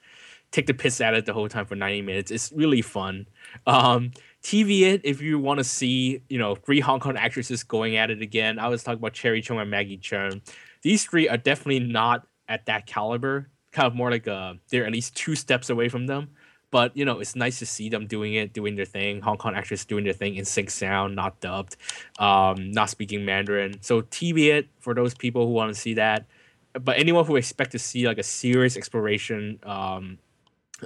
[0.53, 2.31] take the piss at it the whole time for 90 minutes.
[2.31, 3.27] It's really fun.
[3.67, 7.97] Um, TV it if you want to see, you know, three Hong Kong actresses going
[7.97, 8.59] at it again.
[8.59, 10.41] I was talking about Cherie Chung and Maggie Cheung.
[10.83, 13.51] These three are definitely not at that caliber.
[13.73, 16.31] Kind of more like uh, they're at least two steps away from them.
[16.71, 19.21] But you know, it's nice to see them doing it, doing their thing.
[19.21, 21.77] Hong Kong actors doing their thing in sync sound, not dubbed,
[22.19, 23.83] um, not speaking Mandarin.
[23.83, 26.27] So TV it for those people who want to see that.
[26.73, 30.19] But anyone who expect to see like a serious exploration um,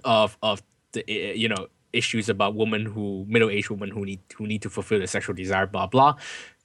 [0.05, 4.21] of of the eh, you know issues about women who middle aged women who need
[4.37, 6.15] who need to fulfill their sexual desire, blah blah.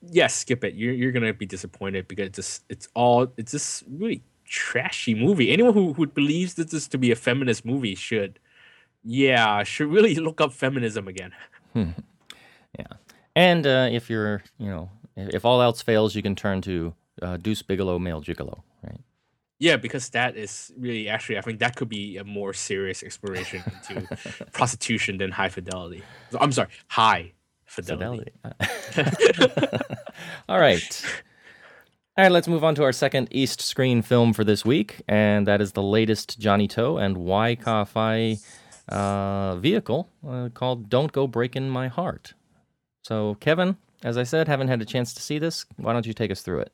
[0.02, 0.76] Yes, skip it.
[0.76, 5.52] You're you're gonna be disappointed because it's just, it's all it's this really trashy movie.
[5.52, 8.40] Anyone who, who believes this is to be a feminist movie should
[9.04, 11.32] yeah, should really look up feminism again.
[12.78, 12.98] Yeah.
[13.38, 17.38] And uh, if you're, you know, if all else fails, you can turn to uh,
[17.38, 18.64] Deuce Bigalow, Male Gigolo?
[19.60, 23.64] Yeah, because that is really actually I think that could be a more serious exploration
[23.66, 24.08] into
[24.52, 26.04] prostitution than high fidelity.
[26.40, 27.34] I'm sorry, high
[27.66, 28.32] fidelity.
[28.44, 29.78] Fidelity.
[30.50, 31.06] all right.
[32.18, 35.46] All right, let's move on to our second East Screen film for this week, and
[35.48, 38.38] that is the latest Johnny To and Wai Ka Fai
[38.88, 42.34] uh, vehicle uh, called Don't Go Breaking My Heart.
[43.04, 45.66] So, Kevin, as I said, haven't had a chance to see this.
[45.76, 46.72] Why don't you take us through it?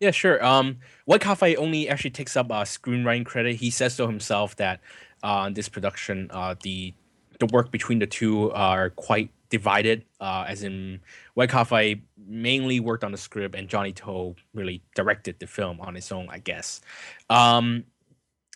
[0.00, 0.42] Yeah, sure.
[0.44, 3.56] Um, Wai Ka Fai only actually takes up a screenwriting credit.
[3.56, 4.80] He says so himself that
[5.22, 6.94] uh, this production, uh, the
[7.38, 10.04] the work between the two are quite divided.
[10.20, 11.00] Uh, as in,
[11.34, 15.80] Wai Ka Fai mainly worked on the script, and Johnny To really directed the film
[15.80, 16.80] on his own, I guess.
[17.28, 17.84] Um,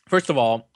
[0.06, 0.68] first of all,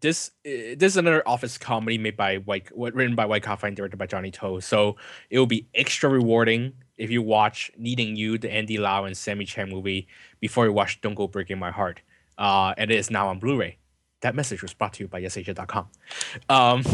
[0.00, 3.68] this uh, this is another office comedy made by Wai, written by Wai Ka Fai
[3.68, 4.60] and directed by Johnny To.
[4.60, 4.96] So
[5.30, 9.46] it will be extra rewarding if you watch Needing You, the Andy Lau and Sammi
[9.46, 10.06] Cheng movie,
[10.40, 12.00] before you watch Don't Go Breaking My Heart.
[12.38, 13.78] Uh, and it is now on Blu-ray.
[14.20, 15.88] That message was brought to you by YesAsia.com.
[16.48, 16.84] Um,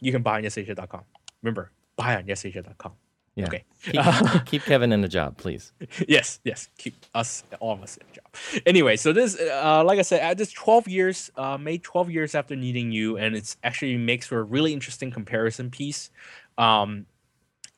[0.00, 1.02] you can buy on YesAsia.com.
[1.42, 2.92] Remember, buy on YesAsia.com.
[3.38, 3.46] Yeah.
[3.46, 3.64] Okay.
[3.82, 5.72] Keep, keep Kevin in the job, please.
[6.08, 6.68] yes, yes.
[6.76, 8.64] Keep us, all of us in a job.
[8.66, 12.34] Anyway, so this, uh, like I said, uh, this 12 years, uh, made 12 years
[12.34, 16.10] after Needing You, and it's actually makes for a really interesting comparison piece.
[16.58, 17.06] Um,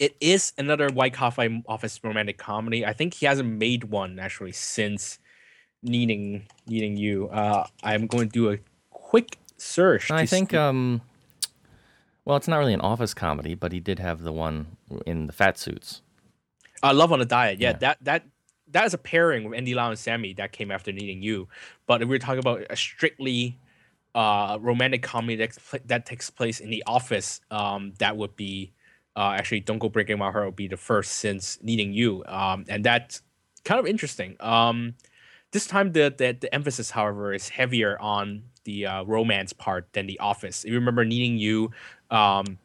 [0.00, 2.84] it is another Wai Ka Fai office romantic comedy.
[2.84, 5.20] I think he hasn't made one actually since
[5.82, 7.28] Needing Needing You.
[7.28, 8.58] Uh, I'm going to do a
[8.90, 10.10] quick search.
[10.10, 11.02] I think, see- um,
[12.24, 15.32] well, it's not really an office comedy, but he did have the one in the
[15.32, 16.02] fat suits.
[16.82, 17.60] Uh, Love on a Diet.
[17.60, 17.76] Yeah, Yeah.
[17.78, 18.22] that that
[18.72, 21.48] that is a pairing with Andy Lau and Sammi that came after Needing You.
[21.86, 23.58] But if we're talking about a strictly
[24.14, 28.72] uh, romantic comedy that, that takes place in the office, um, that would be
[29.16, 32.24] uh, actually Don't Go Breaking My Heart will be the first since Needing You.
[32.26, 33.22] Um, and that's
[33.64, 34.36] kind of interesting.
[34.40, 34.94] Um,
[35.52, 40.06] this time the, the the emphasis, however, is heavier on the uh, romance part than
[40.06, 40.64] the office.
[40.64, 41.72] If you remember Needing You,
[42.10, 42.58] um,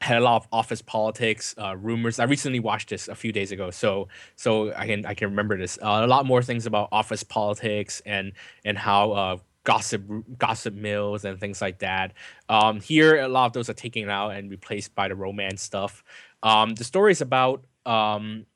[0.00, 2.18] had a lot of office politics, uh, rumors.
[2.18, 5.56] I recently watched this a few days ago, so so I can I can remember
[5.56, 5.78] this.
[5.80, 8.32] Uh, a lot more things about office politics and
[8.64, 10.02] and how uh, gossip
[10.38, 12.12] gossip mills and things like that.
[12.48, 16.04] Um, here, a lot of those are taken out and replaced by the romance stuff.
[16.42, 18.46] Um, the story is about um,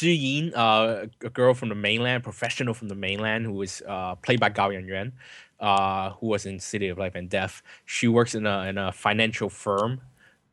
[0.00, 4.38] Yin, uh, a girl from the mainland, professional from the mainland, who is uh, played
[4.38, 5.12] by Gao Yuan,
[5.58, 7.60] uh, who was in City of Life and Death.
[7.84, 10.00] She works in a in a financial firm,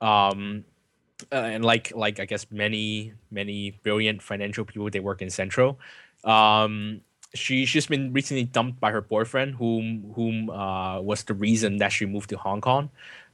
[0.02, 0.66] um,
[1.32, 5.80] uh, and like like I guess many many brilliant financial people, they work in Central.
[6.24, 7.02] Um,
[7.34, 11.92] she she's been recently dumped by her boyfriend, whom whom uh, was the reason that
[11.92, 12.90] she moved to Hong Kong.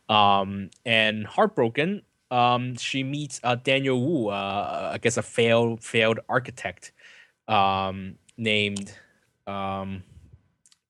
[0.09, 6.19] Um, and heartbroken, um, she meets uh, Daniel Wu, uh, I guess a failed failed
[6.27, 6.91] architect,
[7.47, 8.93] um, named,
[9.47, 10.03] um,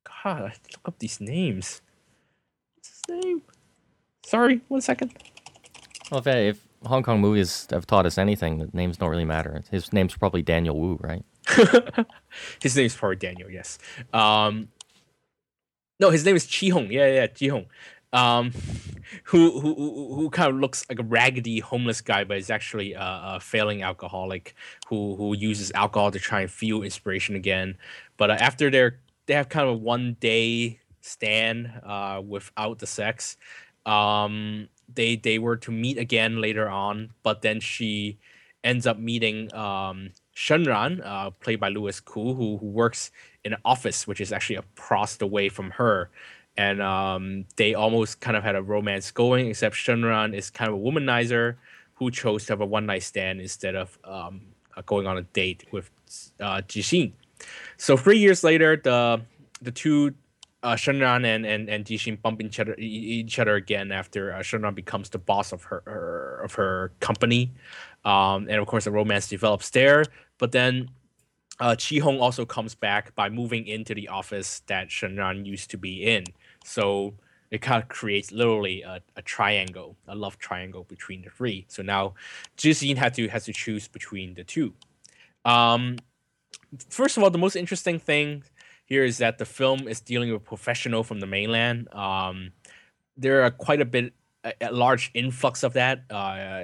[0.04, 1.82] God, I look up these names.
[2.76, 3.42] What's his name?
[4.26, 5.13] Sorry, one second.
[6.10, 9.63] Well, if, if Hong Kong movies have taught us anything, the names don't really matter.
[9.70, 11.24] His name's probably Daniel Wu, right?
[12.62, 13.50] his name is probably Daniel.
[13.50, 13.80] Yes.
[14.14, 14.70] Um,
[16.00, 16.92] no, his name is Chi Hong.
[16.92, 17.66] Yeah, yeah, Chi Hong.
[18.12, 18.52] Um,
[19.26, 23.22] who, who who kind of looks like a raggedy homeless guy, but is actually a,
[23.36, 24.56] a failing alcoholic
[24.88, 27.78] who who uses alcohol to try and feel inspiration again.
[28.18, 32.88] But uh, after they're they have kind of a one day stand uh, without the
[32.88, 33.38] sex.
[33.86, 38.20] Um, they they were to meet again later on, but then she
[38.64, 43.12] ends up meeting um, Shenran, uh, played by Louis Koo, who, who works
[43.43, 46.10] in an office which is actually across the way from her.
[46.56, 50.76] And um, they almost kind of had a romance going, except Shenran is kind of
[50.76, 51.56] a womanizer
[51.96, 54.41] who chose to have a one night stand instead of um,
[54.76, 55.89] uh, going on a date with
[56.39, 57.13] uh, Jixin.
[57.78, 59.22] So three years later, the
[59.62, 60.13] the two
[60.63, 64.76] uh, Shenron and and and Jishin bump each other each other again after uh, Shenron
[64.76, 67.52] becomes the boss of her, her of her company,
[68.06, 70.06] um, and of course the romance develops there.
[70.38, 70.89] But then
[71.60, 75.78] uh, Chi Hong also comes back by moving into the office that Shenron used to
[75.78, 76.26] be in.
[76.63, 77.13] So
[77.52, 81.65] it kind of creates literally a, a triangle, a love triangle between the three.
[81.67, 82.15] So now
[82.58, 84.74] Jishin had to has to choose between the two.
[85.46, 85.98] Um,
[86.89, 88.43] first of all, the most interesting thing
[88.86, 91.93] here is that the film is dealing with professional from the mainland.
[91.93, 92.54] Um,
[93.15, 96.63] there are quite a bit, a, a large influx of that uh,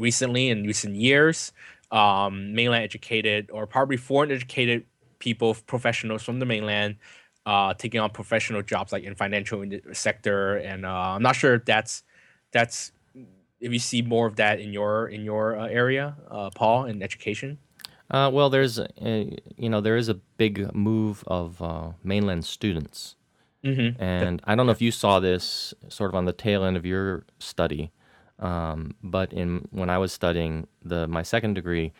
[0.00, 1.52] recently in recent years.
[1.92, 4.86] Um, mainland educated or probably foreign educated
[5.18, 6.96] people, professionals from the mainland,
[7.46, 11.64] uh, taking on professional jobs like in financial sector, and uh, I'm not sure if
[11.64, 12.02] that's
[12.50, 12.92] that's
[13.60, 17.02] if you see more of that in your in your uh, area, uh, Paul, in
[17.02, 17.58] education.
[18.10, 23.16] Uh, well, there's a, you know there is a big move of uh, mainland students,
[23.64, 24.00] mm-hmm.
[24.02, 26.84] and I don't know if you saw this sort of on the tail end of
[26.84, 27.90] your study,
[28.42, 31.92] um, but in when I was studying the my second degree,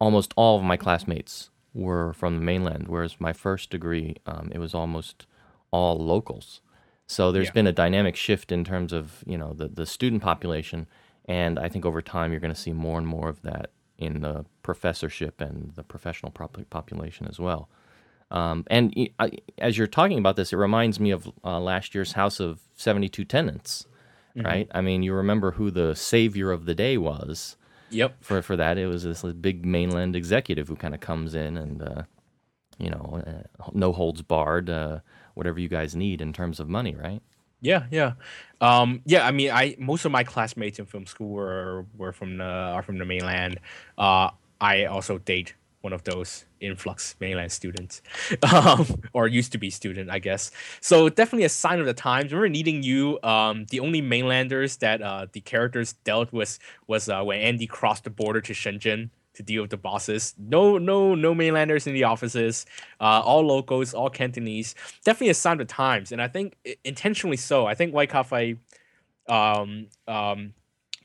[0.00, 4.58] almost all of my classmates were from the mainland, whereas my first degree um, it
[4.58, 5.26] was almost
[5.70, 6.60] all locals.
[7.06, 7.52] So there's Yeah.
[7.52, 10.86] been a dynamic shift in terms of you know the the student population,
[11.26, 14.20] and I think over time you're going to see more and more of that in
[14.20, 17.68] the professorship and the professional prop- population as well.
[18.30, 22.12] Um, and I, as you're talking about this, it reminds me of uh, last year's
[22.12, 23.86] House of 72 Tenants,
[24.44, 24.68] right?
[24.72, 27.56] I mean, you remember who the savior of the day was
[27.90, 28.16] Yep.
[28.20, 28.78] for, for that.
[28.78, 32.02] It was this big mainland executive who kind of comes in and, uh,
[32.78, 35.00] you know, uh, no holds barred, uh,
[35.34, 37.22] whatever you guys need in terms of money, right?
[37.60, 38.12] Yeah, yeah,
[38.60, 39.26] um, yeah.
[39.26, 42.82] I mean, I most of my classmates in film school were were from the are
[42.82, 43.60] from the mainland.
[43.96, 48.02] Uh, I also date one of those influx mainland students,
[48.54, 50.50] um, or used to be student, I guess.
[50.80, 52.32] So definitely a sign of the times.
[52.32, 53.18] Remember needing you.
[53.22, 58.04] Um, the only mainlanders that uh, the characters dealt with was uh, when Andy crossed
[58.04, 60.34] the border to Shenzhen to deal with the bosses.
[60.38, 62.66] No, no, no mainlanders in the offices.
[63.00, 64.74] Uh, all locals, all Cantonese.
[65.04, 67.66] Definitely a sign of the times, and I think intentionally so.
[67.66, 68.56] I think Wai Ka Fai
[69.28, 70.54] um, um,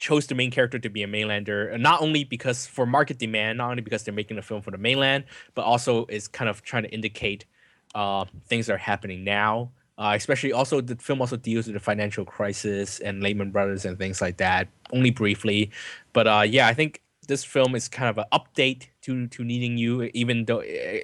[0.02, 3.70] chose the main character to be a mainlander, not only because for market demand, not
[3.70, 6.84] only because they're making a film for the mainland, but also is kind of trying
[6.84, 7.46] to indicate
[7.94, 9.72] uh, things that are happening now.
[9.98, 14.00] Uh, especially also the film also deals with the financial crisis and Lehman Brothers and
[14.00, 15.70] things like that, only briefly.
[16.14, 19.78] But uh, yeah, I think this film is kind of an update to to needing
[19.78, 21.04] you, even though eh,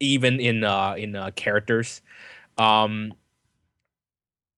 [0.00, 2.02] even in uh, in uh, characters.
[2.58, 3.14] Um,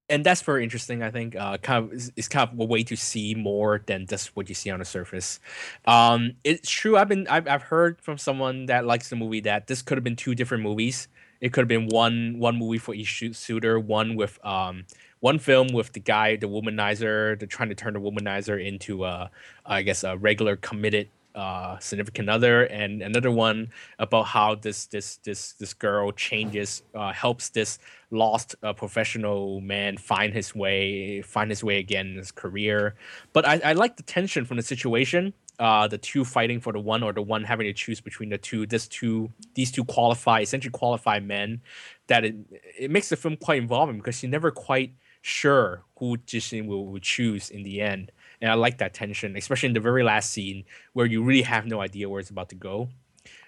[0.09, 1.03] and that's very interesting.
[1.03, 4.37] I think uh, kind of is kind of a way to see more than just
[4.37, 5.41] what you see on the surface.
[5.87, 6.97] Um, it's true.
[6.97, 10.05] I've been I've, I've heard from someone that likes the movie that this could have
[10.05, 11.09] been two different movies.
[11.41, 14.85] It could have been one one movie for each suitor, one with um
[15.21, 19.31] one film with the guy, the womanizer, the trying to turn the womanizer into a
[19.65, 23.69] I guess a regular committed uh, significant other, and another one
[23.99, 27.79] about how this this this this girl changes, uh, helps this
[28.11, 32.95] lost uh, professional man find his way, find his way again in his career.
[33.33, 35.35] But I, I like the tension from the situation.
[35.59, 38.37] Uh, the two fighting for the one, or the one having to choose between the
[38.37, 38.67] two.
[38.67, 41.61] This two, these two qualify, essentially qualify men.
[42.09, 42.35] That it
[42.79, 47.01] it makes the film quite involving because you're never quite sure who Jishin will, will
[47.01, 48.13] choose in the end.
[48.41, 51.67] And I like that tension, especially in the very last scene where you really have
[51.67, 52.89] no idea where it's about to go.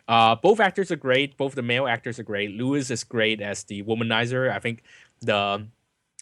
[0.08, 1.36] Uh, both actors are great.
[1.36, 2.50] Both the male actors are great.
[2.52, 4.50] Louis is great as the womanizer.
[4.50, 4.82] I think
[5.20, 5.66] the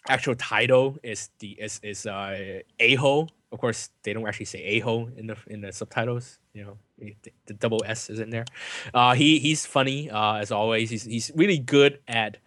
[0.08, 3.28] actual title is the is is uh, Aho.
[3.52, 6.38] Of course, they don't actually say Aho in the in the subtitles.
[6.52, 7.14] You know, the,
[7.46, 8.44] the double S is in there.
[8.92, 10.90] Uh, he he's funny uh, as always.
[10.90, 12.38] He's he's really good at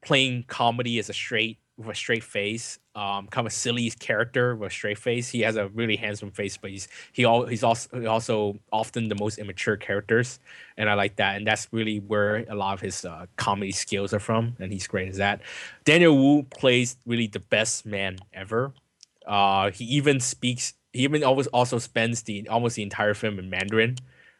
[0.00, 2.78] playing comedy as a straight with a straight face.
[2.94, 5.28] Um, kind of a silly character with a straight face.
[5.28, 9.14] He has a really handsome face, but he's he all he's also also often the
[9.14, 10.40] most immature characters,
[10.76, 11.36] and I like that.
[11.36, 14.88] And that's really where a lot of his uh, comedy skills are from, and he's
[14.88, 15.40] great as that.
[15.84, 18.72] Daniel Wu plays really the best man ever.
[19.26, 20.74] Uh, he even speaks.
[20.92, 23.96] He even always also spends the almost the entire film in Mandarin.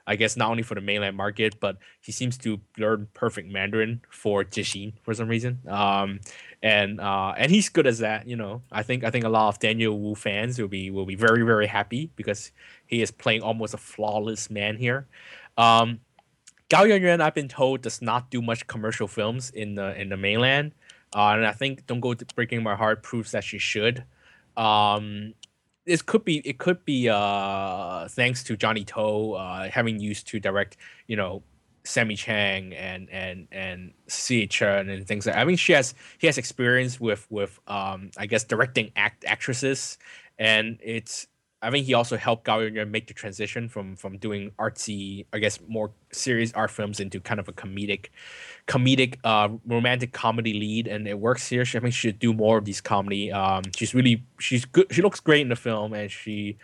[0.08, 4.00] I guess not only for the mainland market, but he seems to learn perfect Mandarin
[4.08, 5.60] for Jishin for some reason.
[5.68, 6.20] Um,
[6.62, 8.26] and uh, and he's good as that.
[8.26, 11.06] You know, I think I think a lot of Daniel Wu fans will be will
[11.06, 12.52] be very very happy because
[12.86, 15.06] he is playing almost a flawless man here.
[15.56, 16.00] Um,
[16.68, 20.16] Gao Yuanyuan, I've been told, does not do much commercial films in the in the
[20.16, 20.72] mainland,
[21.14, 24.04] uh, and I think "Don't Go Breaking My Heart" proves that she should.
[24.56, 25.34] Um,
[25.86, 30.40] this could be it could be uh, thanks to Johnny To uh, having used to
[30.40, 31.42] direct, you know,
[31.88, 35.34] Sammi Cheng and and and Si Chen and things like.
[35.34, 35.40] That.
[35.40, 39.96] I mean, she has he has experience with with um I guess directing act actresses,
[40.38, 41.26] and it's
[41.62, 45.38] I think he also helped Gao Yuanyuan make the transition from from doing artsy, I
[45.38, 48.10] guess, more serious art films into kind of a comedic,
[48.66, 51.64] comedic, uh, romantic comedy lead, and it works here.
[51.64, 53.32] She, I think she should do more of these comedy.
[53.32, 54.86] Um, she's really she's good.
[54.92, 56.58] She looks great in the film, and she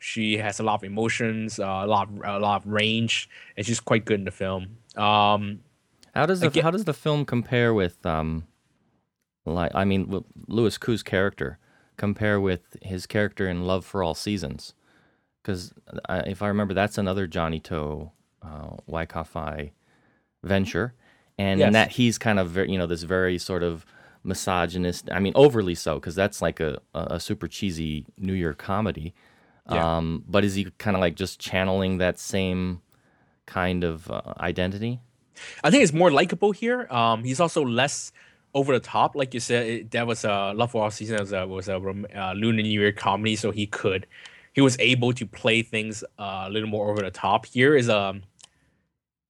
[0.00, 3.64] she has a lot of emotions, uh, a lot of, a lot of range, and
[3.66, 4.78] she's quite good in the film.
[4.96, 5.60] Um,
[6.14, 8.46] How does the Again- how does the film compare with um,
[9.44, 11.58] like I mean, Louis Koo's character
[11.96, 14.74] compare with his character in Love for All Seasons?
[15.42, 15.72] Because
[16.26, 18.10] if I remember, that's another Johnny To,
[18.42, 19.72] uh, Wai Ka Fai
[20.42, 20.94] venture,
[21.38, 21.66] and Yes.
[21.68, 23.86] in that he's kind of very, you know this very sort of
[24.24, 25.08] misogynist.
[25.10, 29.14] I mean, overly so, because that's like a, a a super cheesy New Year comedy.
[29.70, 29.98] Yeah.
[29.98, 32.80] Um, but is he kind of like just channeling that same
[33.46, 35.00] kind of uh, identity?
[35.62, 36.86] I think it's more likable here.
[36.90, 38.12] Um, he's also less
[38.54, 39.66] over the top, like you said.
[39.66, 42.80] It, that was a Love for All Season was a was a uh, Lunar New
[42.80, 44.06] Year comedy, so he could
[44.52, 47.46] he was able to play things uh, a little more over the top.
[47.46, 48.22] Here is um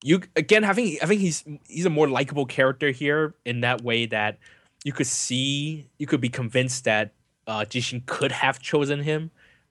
[0.03, 0.64] you again.
[0.64, 4.39] I think I think he's he's a more likable character here in that way that
[4.84, 7.12] you could see you could be convinced that
[7.47, 9.30] uh, Jishin could have chosen him,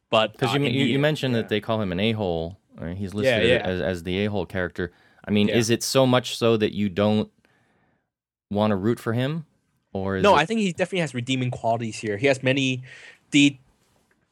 [0.10, 1.42] but Because uh, you, you, you mentioned yeah.
[1.42, 2.58] that they call him an a hole.
[2.96, 3.58] He's listed yeah.
[3.58, 4.92] As, as the a hole character.
[5.26, 5.56] I mean, Yeah.
[5.56, 7.32] is it so much so that you don't
[8.52, 9.46] want to root for him,
[9.94, 12.18] or is no, it, I think he definitely has redeeming qualities here.
[12.18, 12.84] He has many
[13.32, 13.58] the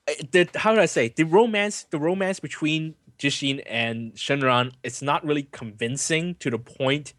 [0.08, 5.02] uh, the how do I say the romance the romance between Jishin and Shenron it's
[5.02, 7.14] not really convincing to the point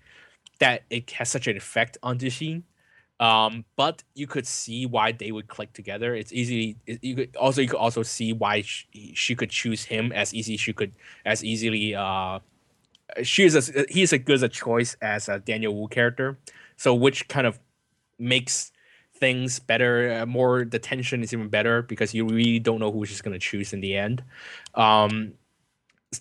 [0.58, 2.62] that it has such an effect on Jishin.
[3.18, 6.14] Um, but you could see why they would click together.
[6.14, 6.76] It's easy.
[6.86, 10.56] You could also you could also see why she, she could choose him as easy.
[10.56, 10.92] She could
[11.24, 11.94] as easily.
[11.94, 12.40] Uh,
[13.22, 16.38] she is as he is as good as a choice as a Daniel Wu character.
[16.76, 17.58] So which kind of
[18.18, 18.72] makes
[19.14, 20.20] things better.
[20.20, 23.38] Uh, more the tension is even better because you really don't know who she's gonna
[23.38, 24.22] choose in the end.
[24.74, 25.34] Um,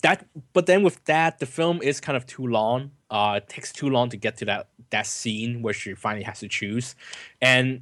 [0.01, 3.71] that but then with that the film is kind of too long uh it takes
[3.71, 6.95] too long to get to that that scene where she finally has to choose.
[7.41, 7.81] And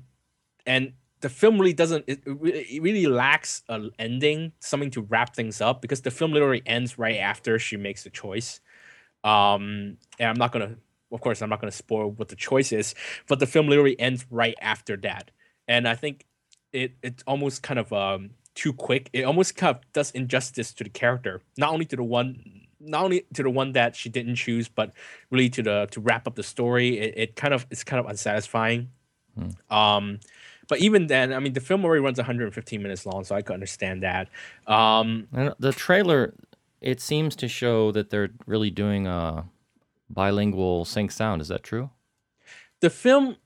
[0.66, 5.62] and the film really doesn't it, it really- lacks an ending something to wrap things
[5.62, 8.60] up because the film literally ends right after she makes the choice.
[9.24, 10.76] Um and i'm not gonna
[11.12, 12.94] of course i'm not gonna spoil what the choice is
[13.28, 15.32] but the film literally ends right after that.
[15.68, 16.26] And i think
[16.74, 19.10] it it's almost kind of um too quick.
[19.14, 23.04] It almost kind of does injustice to the character not only to the one not
[23.06, 24.92] only to the one that she didn't choose but
[25.32, 28.06] really to the to wrap up the story it, it kind of it's kind of
[28.10, 28.90] unsatisfying.
[29.70, 30.20] Um
[30.70, 33.54] but even then i mean the film already runs 115 minutes long so i could
[33.54, 34.30] understand that.
[34.68, 35.28] Um
[35.60, 36.34] the trailer,
[36.82, 39.46] it seems to show that they're really doing a
[40.10, 41.42] bilingual sync sound.
[41.42, 41.90] Is that true?
[42.82, 43.38] the film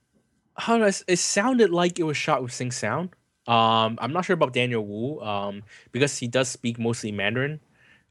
[0.56, 3.10] how I, it sounded like it was shot with sync sound.
[3.46, 5.62] Um i'm not sure about daniel wu um
[5.92, 7.60] because he does speak mostly mandarin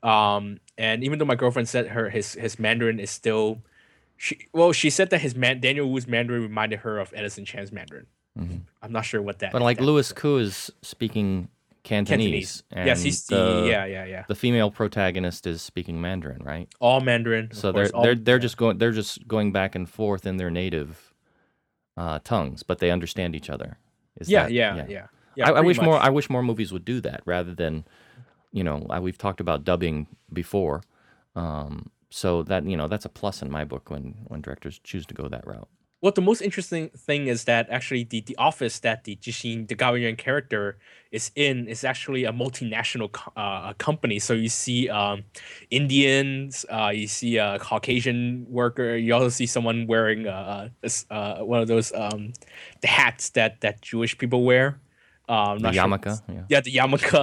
[0.04, 3.62] um and even though my girlfriend said her his his mandarin is still
[4.16, 7.72] she well she said that his man daniel wu's mandarin reminded her of edison chan's
[7.72, 8.06] mandarin
[8.84, 11.50] i'm not sure what that But like that- Louis Koo is speaking
[11.84, 12.64] Cantonese.
[12.70, 16.68] cantonese yes he's the, the yeah yeah yeah The female protagonist is speaking Mandarin, right?
[16.80, 20.26] all mandarin So course, they're they're they're just going they're just going back and forth
[20.28, 21.14] in their native
[21.96, 23.78] uh, tongues, but they understand each other.
[24.20, 25.98] Is yeah, that- yeah yeah yeah I, I wish more.
[25.98, 27.86] I wish more movies would do that rather than,
[28.52, 30.82] you know, we've talked about dubbing before.
[31.36, 35.06] Um, so that you know that's a plus in my book when when directors choose
[35.08, 35.68] to go that route.
[36.00, 39.74] Well, the most interesting thing is that actually the, the office that the Jishin, the
[39.74, 40.78] Gao Yuan character
[41.12, 44.20] is in is actually a multinational uh, company.
[44.20, 45.24] So you see um,
[45.72, 51.40] Indians, uh, you see a Caucasian worker, you also see someone wearing uh, this, uh,
[51.40, 52.32] one of those um,
[52.82, 54.80] the hats that, that Jewish people wear.
[55.30, 56.44] Um, The not sure yeah.
[56.48, 57.14] yeah, the yarmulke,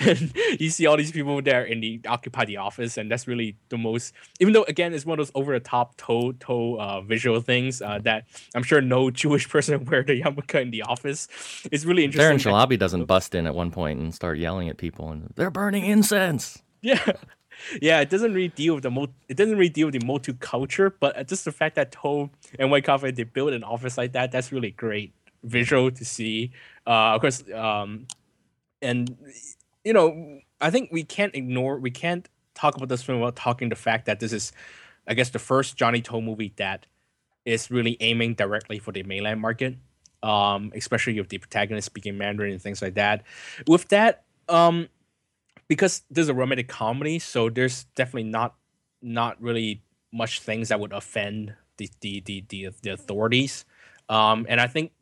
[0.06, 3.56] and you see all these people there in the occupy the office, and that's really
[3.70, 4.12] the most.
[4.38, 7.80] Even though again, it's one of those over the top toe toe uh, visual things
[7.80, 11.26] uh, that I'm sure no Jewish person would wear the yarmulke in the office.
[11.72, 12.36] It's really interesting.
[12.52, 15.50] that- Shalabi doesn't bust in at one point and start yelling at people and they're
[15.50, 16.62] burning incense.
[16.82, 17.00] Yeah.
[17.80, 20.34] Yeah, it doesn't really deal with the mo- it doesn't really deal with the Motu
[20.34, 23.96] culture, but just the fact that To and Wai Ka Fai they build an office
[23.96, 26.50] like that, that's really great visual to see.
[26.86, 28.06] Uh, of course, um,
[28.82, 29.16] and
[29.84, 33.68] you know, I think we can't ignore, we can't talk about this film without talking
[33.68, 34.52] the fact that this is,
[35.06, 36.86] I guess, the first Johnny To movie that
[37.44, 39.76] is really aiming directly for the mainland market.
[40.22, 43.24] Um, especially with the protagonist speaking Mandarin and things like that.
[43.66, 44.88] With that, um,
[45.68, 48.54] because there's a romantic comedy, so there's definitely not
[49.02, 49.82] not really
[50.14, 53.66] much things that would offend the the the the, the authorities.
[54.08, 54.92] Um, and I think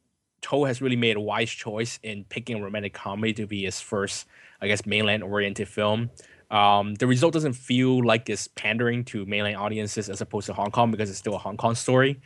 [0.43, 3.81] To has really made a wise choice in picking a romantic comedy to be his
[3.81, 4.27] first,
[4.61, 6.11] I guess, mainland oriented film.
[6.51, 10.71] Um, the result doesn't feel like it's pandering to mainland audiences as opposed to Hong
[10.71, 12.21] Kong because it's still a Hong Kong story,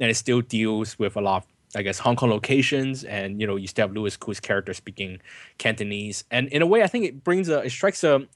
[0.00, 1.48] and it still deals with a lot of,
[1.78, 5.20] I guess, Hong Kong locations, and you know, you still have Louis Koo's character speaking
[5.58, 8.26] Cantonese, and in a way, I think it brings a, it strikes a,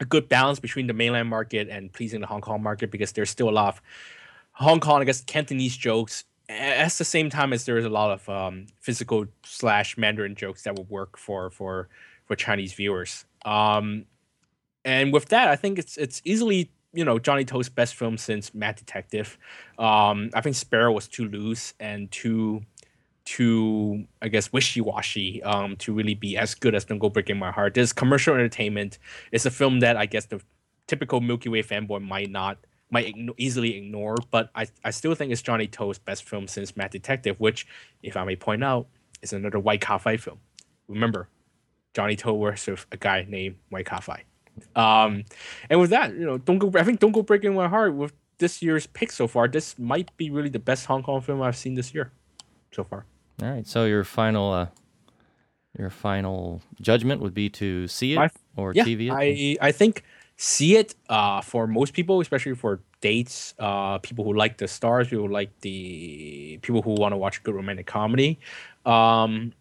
[0.00, 3.30] a good balance between the mainland market and pleasing the Hong Kong market because there's
[3.30, 3.82] still a lot of
[4.54, 8.10] Hong Kong, I guess, Cantonese jokes at the same time as there is a lot
[8.10, 11.88] of um, physical slash Mandarin jokes that would work for for
[12.26, 13.24] for Chinese viewers.
[13.44, 14.06] Um,
[14.84, 18.54] and with that, I think it's it's easily you know Johnny To's best film since
[18.54, 19.38] Mad Detective.
[19.78, 22.62] Um, I think Sparrow was too loose and too
[23.24, 27.38] too I guess wishy washy um, to really be as good as Don't Go Breaking
[27.38, 27.74] My Heart.
[27.74, 28.98] This commercial entertainment.
[29.32, 30.40] It's a film that I guess the
[30.86, 32.58] typical Milky Way fanboy might not
[32.94, 36.76] might igno- easily ignore, but I, I still think it's Johnny To's best film since
[36.76, 37.66] Mad Detective, which,
[38.02, 38.86] if I may point out,
[39.20, 40.38] is another Wai Ka Fai film.
[40.88, 41.28] Remember,
[41.94, 44.22] Johnny To works with a guy named Wai Ka Fai.
[44.76, 45.24] Um,
[45.68, 46.70] and with that, you know, don't go.
[46.78, 49.48] I think don't go breaking my heart with this year's pick so far.
[49.48, 52.12] This might be really the best Hong Kong film I've seen this year,
[52.72, 53.04] so far.
[53.42, 53.66] All right.
[53.66, 54.66] So your final, uh,
[55.78, 59.58] your final judgment would be to see it My- or yeah, TV it.
[59.60, 60.04] I I think
[60.36, 65.08] see it uh, for most people, especially for dates, uh, people who like the stars,
[65.08, 68.38] people who like the people who want to watch good romantic comedy.
[68.84, 69.52] Um,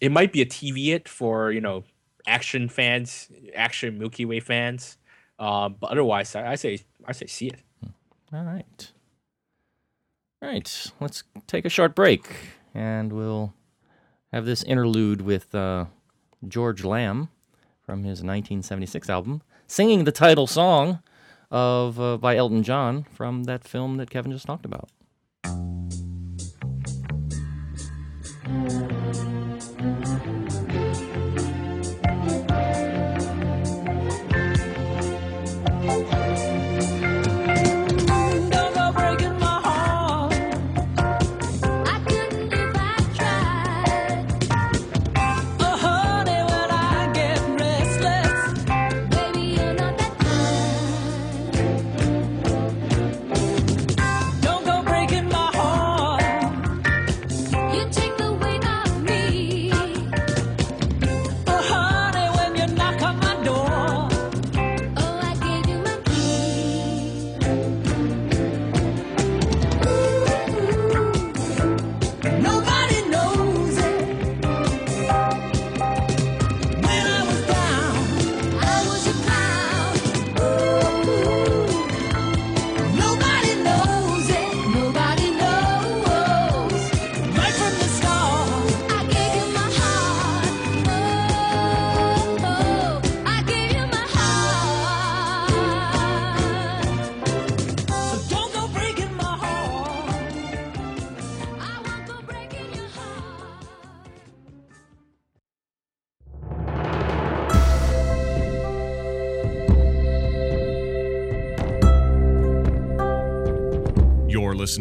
[0.00, 1.84] it might be a TV it for you know
[2.26, 4.98] action fans, action Milky Way fans.
[5.38, 7.60] Um, but otherwise, I, I say I say see it.
[8.32, 8.92] All right.
[10.40, 10.92] All right.
[11.00, 12.24] Let's take a short break,
[12.74, 13.52] and we'll
[14.32, 15.86] have this interlude with uh,
[16.46, 17.28] George Lam
[17.84, 19.42] from his 1976 album,
[19.72, 21.00] singing the title song
[21.50, 24.90] of uh, by Elton John from that film that Kevin just talked about.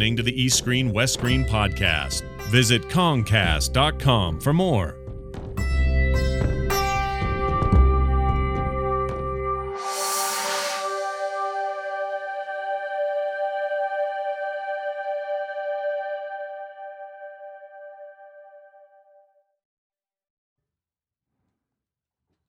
[0.02, 2.24] Listening to the East Screen West Screen podcast.
[2.50, 4.98] Visit Comcast.com for more.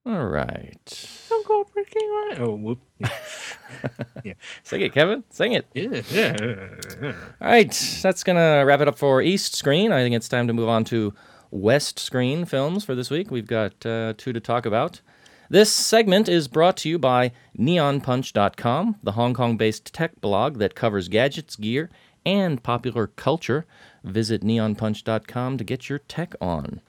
[0.07, 1.07] All right.
[1.29, 2.79] Don't go breaking my oh whoop.
[4.63, 5.23] Sing it, Kevin.
[5.29, 5.67] Sing it.
[5.73, 7.13] yeah, yeah.
[7.41, 9.91] All right, that's going to wrap it up for East Screen.
[9.91, 11.13] I think it's time to move on to
[11.51, 13.29] West Screen films for this week.
[13.29, 15.01] We've got uh, two to talk about.
[15.49, 20.73] This segment is brought to you by NeonPunch.com, the Hong Kong based tech blog that
[20.73, 21.89] covers gadgets, gear,
[22.25, 23.65] and popular culture.
[24.03, 26.81] Visit NeonPunch.com to get your tech on.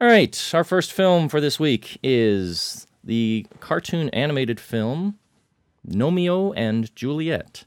[0.00, 5.18] All right, our first film for this week is the cartoon animated film
[5.88, 7.64] Gnomeo and Juliet.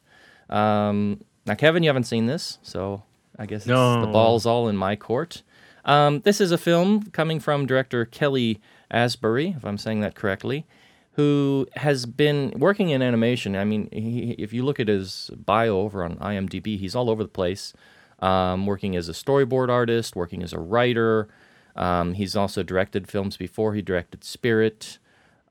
[0.49, 3.03] Um, now, Kevin, you haven't seen this, so
[3.38, 5.43] I guess it's the ball's all in my court.
[5.86, 8.59] Um, this is a film coming from director Kelly
[8.91, 10.65] Asbury, if I'm saying that correctly,
[11.13, 13.55] who has been working in animation.
[13.55, 17.24] I mean, he, if you look at his bio over on IMDb, he's all over
[17.24, 17.74] the place,
[18.20, 21.28] um, working as a storyboard artist, working as a writer.
[21.76, 23.74] Um, he's also directed films before.
[23.74, 24.99] He directed Spirit,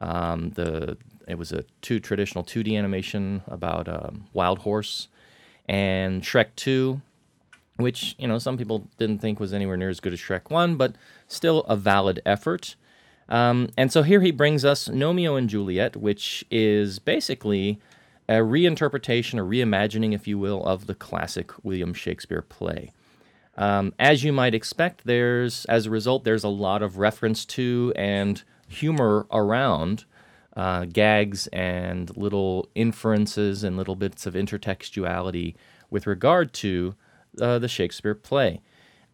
[0.00, 0.98] um, the
[1.28, 5.08] it was a two traditional 2D animation about um, Wild Horse,
[5.68, 7.00] and Shrek 2,
[7.76, 10.76] which you know some people didn't think was anywhere near as good as Shrek 1,
[10.76, 12.74] but still a valid effort.
[13.28, 17.78] Um, and so here he brings us Romeo and Juliet, which is basically
[18.26, 22.92] a reinterpretation, a reimagining, if you will, of the classic William Shakespeare play.
[23.56, 27.92] Um, as you might expect, there's as a result there's a lot of reference to
[27.96, 30.04] and humor around
[30.58, 35.54] uh, gags and little inferences and little bits of intertextuality
[35.88, 36.96] with regard to
[37.40, 38.60] uh, the Shakespeare play.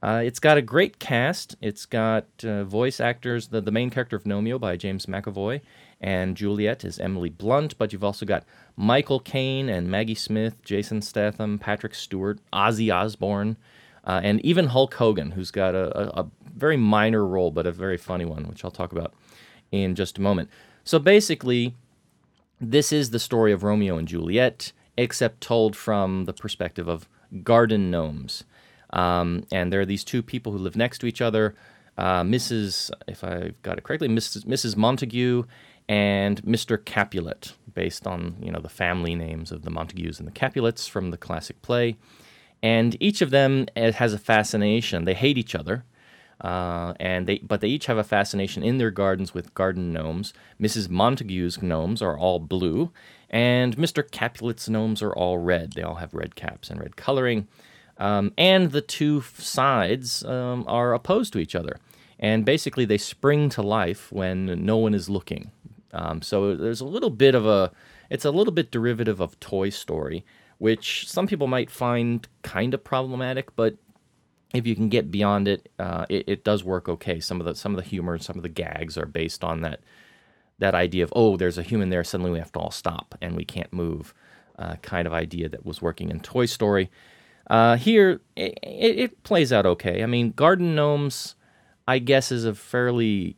[0.03, 1.55] Uh, it's got a great cast.
[1.61, 3.49] It's got uh, voice actors.
[3.49, 5.61] The, the main character of Gnomeo by James McAvoy,
[6.01, 7.77] and Juliet is Emily Blunt.
[7.77, 13.59] But you've also got Michael Caine and Maggie Smith, Jason Statham, Patrick Stewart, Ozzy Osbourne,
[14.07, 17.73] uh, and even Hulk Hogan, who's got a, a, a very minor role but a
[17.73, 19.13] very funny one, which I'll talk about
[19.73, 20.49] in just a moment.
[20.85, 21.75] So basically,
[22.61, 27.09] this is the story of Romeo and Juliet, except told from the perspective of
[27.43, 28.45] garden gnomes.
[28.91, 31.55] Um, and there are these two people who live next to each other
[31.97, 34.45] uh, Mrs., if I've got it correctly, Mrs.
[34.45, 34.77] Mrs.
[34.77, 35.45] Montague
[35.89, 36.83] and Mr.
[36.83, 41.11] Capulet, based on you know the family names of the Montagues and the Capulets from
[41.11, 41.97] the classic play.
[42.63, 45.05] And each of them eh, has a fascination.
[45.05, 45.85] They hate each other,
[46.41, 50.33] uh, and they but they each have a fascination in their gardens with garden gnomes.
[50.61, 50.89] Mrs.
[50.89, 52.91] Montague's gnomes are all blue,
[53.31, 54.09] and Mr.
[54.09, 55.73] Capulet's gnomes are all red.
[55.73, 57.49] They all have red caps and red coloring.
[57.99, 61.79] Um, and the two sides um, are opposed to each other.
[62.19, 65.51] And basically, they spring to life when no one is looking.
[65.93, 67.71] Um, so there's a little bit of a,
[68.11, 70.25] it's a little bit derivative of Toy Story,
[70.59, 73.77] which some people might find kind of problematic, but
[74.55, 77.21] if you can get beyond it, uh, it, it does work okay.
[77.21, 79.81] Some of the some of the humor, some of the gags are based on that
[80.59, 83.37] that idea of oh, there's a human there, suddenly we have to all stop and
[83.37, 84.15] we can't move,
[84.59, 86.91] uh, kind of idea that was working in Toy Story.
[87.51, 90.03] Uh, here, it, it, it plays out okay.
[90.03, 91.35] I mean, garden gnomes,
[91.87, 93.37] I guess, is a fairly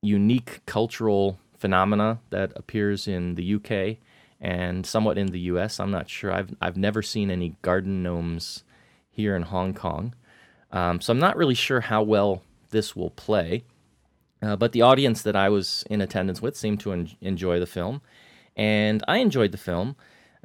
[0.00, 3.98] unique cultural phenomena that appears in the UK
[4.40, 5.80] and somewhat in the US.
[5.80, 6.32] I'm not sure.
[6.32, 8.62] I've I've never seen any garden gnomes
[9.10, 10.14] here in Hong Kong,
[10.72, 13.64] um, so I'm not really sure how well this will play.
[14.40, 17.66] Uh, but the audience that I was in attendance with seemed to en- enjoy the
[17.66, 18.00] film,
[18.56, 19.96] and I enjoyed the film.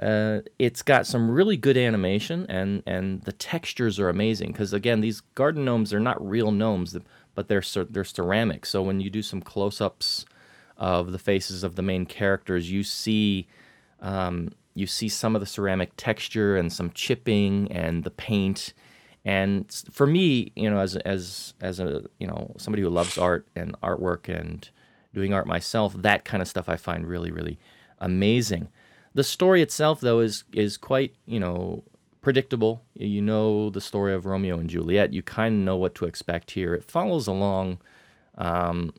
[0.01, 4.51] Uh, it's got some really good animation, and, and the textures are amazing.
[4.51, 6.97] Because again, these garden gnomes are not real gnomes,
[7.35, 8.65] but they're they're ceramic.
[8.65, 10.25] So when you do some close-ups
[10.77, 13.47] of the faces of the main characters, you see
[14.01, 18.73] um, you see some of the ceramic texture and some chipping and the paint.
[19.25, 23.47] And for me, you know, as as as a you know somebody who loves art
[23.55, 24.67] and artwork and
[25.13, 27.57] doing art myself, that kind of stuff I find really really
[27.99, 28.67] amazing.
[29.13, 31.83] The story itself, though, is is quite you know
[32.21, 32.83] predictable.
[32.95, 35.13] You know the story of Romeo and Juliet.
[35.13, 36.73] You kind of know what to expect here.
[36.73, 37.79] It follows along
[38.37, 38.93] um,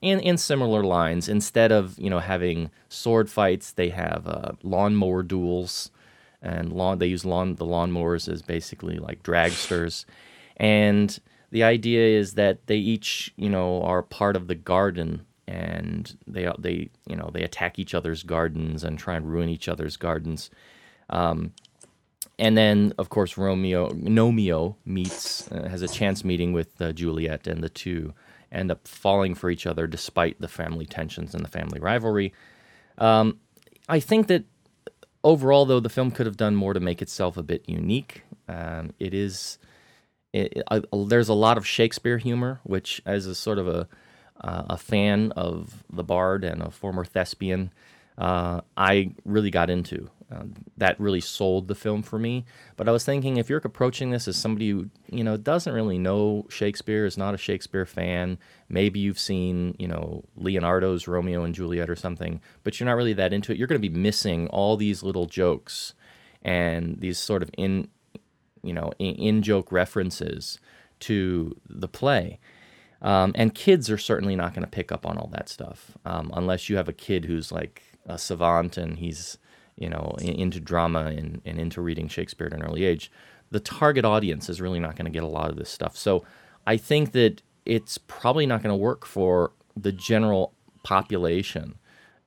[0.00, 1.28] in in similar lines.
[1.28, 5.90] Instead of you know having sword fights, they have uh, lawnmower duels,
[6.42, 6.98] and lawn.
[6.98, 10.04] They use lawn the lawnmowers as basically like dragsters,
[10.56, 11.18] and
[11.50, 16.50] the idea is that they each you know are part of the garden and they
[16.58, 20.50] they you know they attack each other's gardens and try and ruin each other's gardens.
[21.10, 21.52] Um,
[22.38, 27.46] and then, of course, Romeo Gnomeo meets uh, has a chance meeting with uh, Juliet,
[27.46, 28.14] and the two
[28.50, 32.32] end up falling for each other despite the family tensions and the family rivalry.
[32.98, 33.38] Um,
[33.88, 34.44] I think that
[35.24, 38.22] overall, though, the film could have done more to make itself a bit unique.
[38.48, 39.58] Um, it is
[40.32, 43.88] it, it- I- there's a lot of Shakespeare humor, which as a sort of a
[44.40, 47.72] uh, a fan of the Bard and a former thespian,
[48.18, 50.10] uh, I really got into.
[50.32, 50.44] Uh,
[50.76, 52.44] that really sold the film for me.
[52.76, 55.98] But I was thinking, if you're approaching this as somebody who you know doesn't really
[55.98, 61.54] know Shakespeare, is not a Shakespeare fan, maybe you've seen you know Leonardo's Romeo and
[61.54, 63.58] Juliet or something, but you're not really that into it.
[63.58, 65.94] You're going to be missing all these little jokes
[66.42, 67.88] and these sort of in
[68.62, 70.58] you know in joke references
[71.00, 72.38] to the play.
[73.02, 76.30] Um, and kids are certainly not going to pick up on all that stuff um,
[76.34, 79.38] unless you have a kid who's like a savant and he's
[79.82, 83.10] you know in, into drama and, and into reading Shakespeare at an early age.
[83.50, 85.96] The target audience is really not going to get a lot of this stuff.
[85.96, 86.24] So
[86.66, 90.54] I think that it's probably not going to work for the general
[90.84, 91.74] population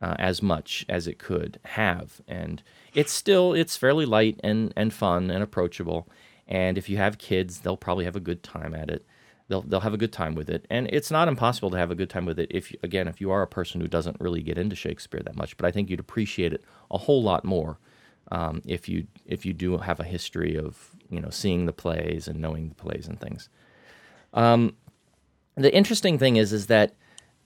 [0.01, 2.21] uh, as much as it could have.
[2.27, 2.61] And
[2.93, 6.07] it's still it's fairly light and and fun and approachable.
[6.47, 9.05] And if you have kids, they'll probably have a good time at it.
[9.47, 11.95] They'll they'll have a good time with it, and it's not impossible to have a
[11.95, 14.57] good time with it if again if you are a person who doesn't really get
[14.57, 15.57] into Shakespeare that much.
[15.57, 17.79] But I think you'd appreciate it a whole lot more
[18.31, 22.27] um, if you if you do have a history of you know seeing the plays
[22.27, 23.49] and knowing the plays and things.
[24.33, 24.75] Um,
[25.55, 26.95] the interesting thing is is that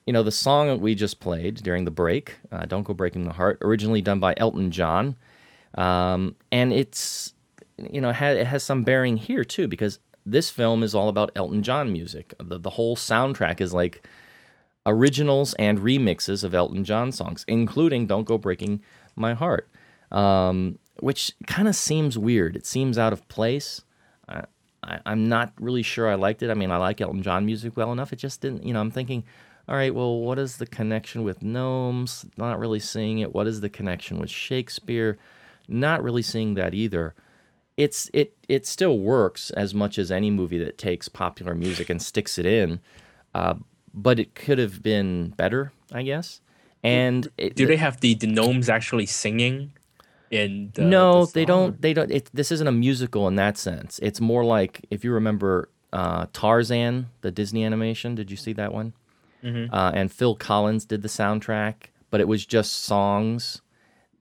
[0.06, 3.26] you know the song that we just played during the break, uh, "Don't Go Breaking
[3.26, 5.16] the Heart," originally done by Elton John,
[5.76, 7.34] um, and it's
[7.78, 10.00] you know it, it has some bearing here too because
[10.32, 12.34] this film is all about Elton John music.
[12.40, 14.08] The the whole soundtrack is like
[14.86, 18.82] originals and remixes of Elton John songs, including "Don't Go Breaking
[19.16, 19.70] My Heart,"
[20.12, 22.56] um, which kind of seems weird.
[22.56, 23.82] It seems out of place.
[24.28, 26.50] I, I'm not really sure I liked it.
[26.50, 28.14] I mean, I like Elton John music well enough.
[28.14, 28.80] It just didn't, you know.
[28.80, 29.24] I'm thinking,
[29.68, 32.26] all right, well, what is the connection with gnomes?
[32.38, 33.34] Not really seeing it.
[33.34, 35.18] What is the connection with Shakespeare?
[35.68, 37.14] Not really seeing that either
[37.80, 42.02] it's it it still works as much as any movie that takes popular music and
[42.02, 42.82] sticks it in,
[43.34, 43.54] uh,
[43.94, 46.42] but it could have been better, I guess.
[46.84, 49.72] And it, Do they have the, the gnomes actually singing?
[50.32, 51.82] In the, no, the they don't.
[51.82, 52.12] They don't.
[52.12, 53.98] It, this isn't a musical in that sense.
[54.04, 58.14] It's more like if you remember uh, Tarzan, the Disney animation.
[58.14, 58.94] Did you see that one?
[59.42, 59.70] Mhm.
[59.72, 61.76] Uh, and Phil Collins did the soundtrack,
[62.12, 63.62] but it was just songs.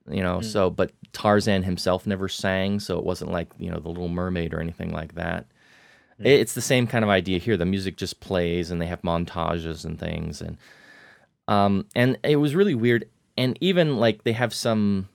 [0.09, 3.89] You know, so but Tarzan himself never sang, so it wasn't like you know the
[3.89, 5.47] Little Mermaid or anything like that.
[6.19, 7.57] It- It's the same kind of idea here.
[7.57, 10.57] The music just plays, and they have montages and things, and
[11.49, 13.09] um, and it was really weird.
[13.37, 15.09] And even like they have some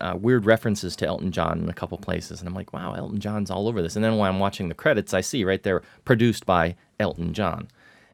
[0.00, 3.20] uh, weird references to Elton John in a couple places, and I'm like, wow, Elton
[3.20, 3.94] John's all over this.
[3.96, 7.68] And then when I'm watching the credits, I see right there produced by Elton John,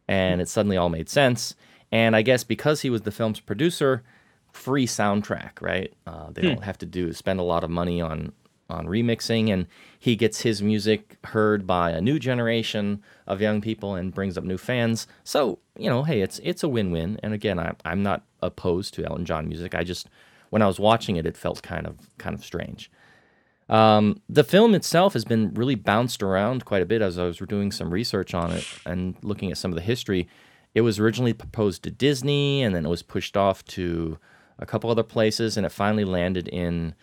[0.08, 1.54] and it suddenly all made sense.
[1.90, 4.02] And I guess because he was the film's producer,
[4.52, 5.92] free soundtrack, right?
[6.06, 8.32] Uh, they don't have to do spend a lot of money on
[8.70, 9.66] on remixing, and
[9.98, 14.44] he gets his music heard by a new generation of young people and brings up
[14.44, 15.06] new fans.
[15.24, 17.18] So you know, hey, it's it's a win win.
[17.22, 19.74] And again, I, I'm not opposed to Elton John music.
[19.74, 20.08] I just
[20.50, 22.90] when I was watching it, it felt kind of kind of strange.
[23.68, 27.38] Um, the film itself has been really bounced around quite a bit as I was
[27.38, 30.28] doing some research on it and looking at some of the history.
[30.74, 34.18] It was originally proposed to Disney, and then it was pushed off to
[34.62, 36.94] a couple other places, and it finally landed in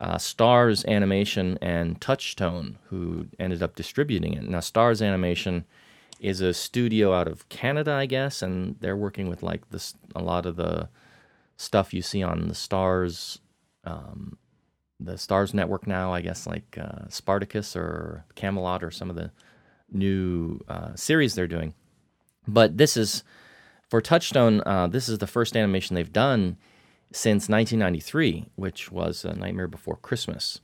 [0.00, 4.42] uh, Starz Animation and Touchstone, who ended up distributing it.
[4.42, 5.64] Now, Starz Animation
[6.20, 10.22] is a studio out of Canada, I guess, and they're working with like this a
[10.22, 10.88] lot of the
[11.56, 13.38] stuff you see on the Starz,
[13.84, 14.36] um,
[14.98, 16.12] the Starz Network now.
[16.12, 19.30] I guess like uh, Spartacus or Camelot or some of the
[19.90, 21.74] new uh, series they're doing.
[22.48, 23.22] But this is
[23.88, 24.62] for Touchstone.
[24.66, 26.56] Uh, this is the first animation they've done
[27.12, 30.60] since 1993, which was a Nightmare Before Christmas.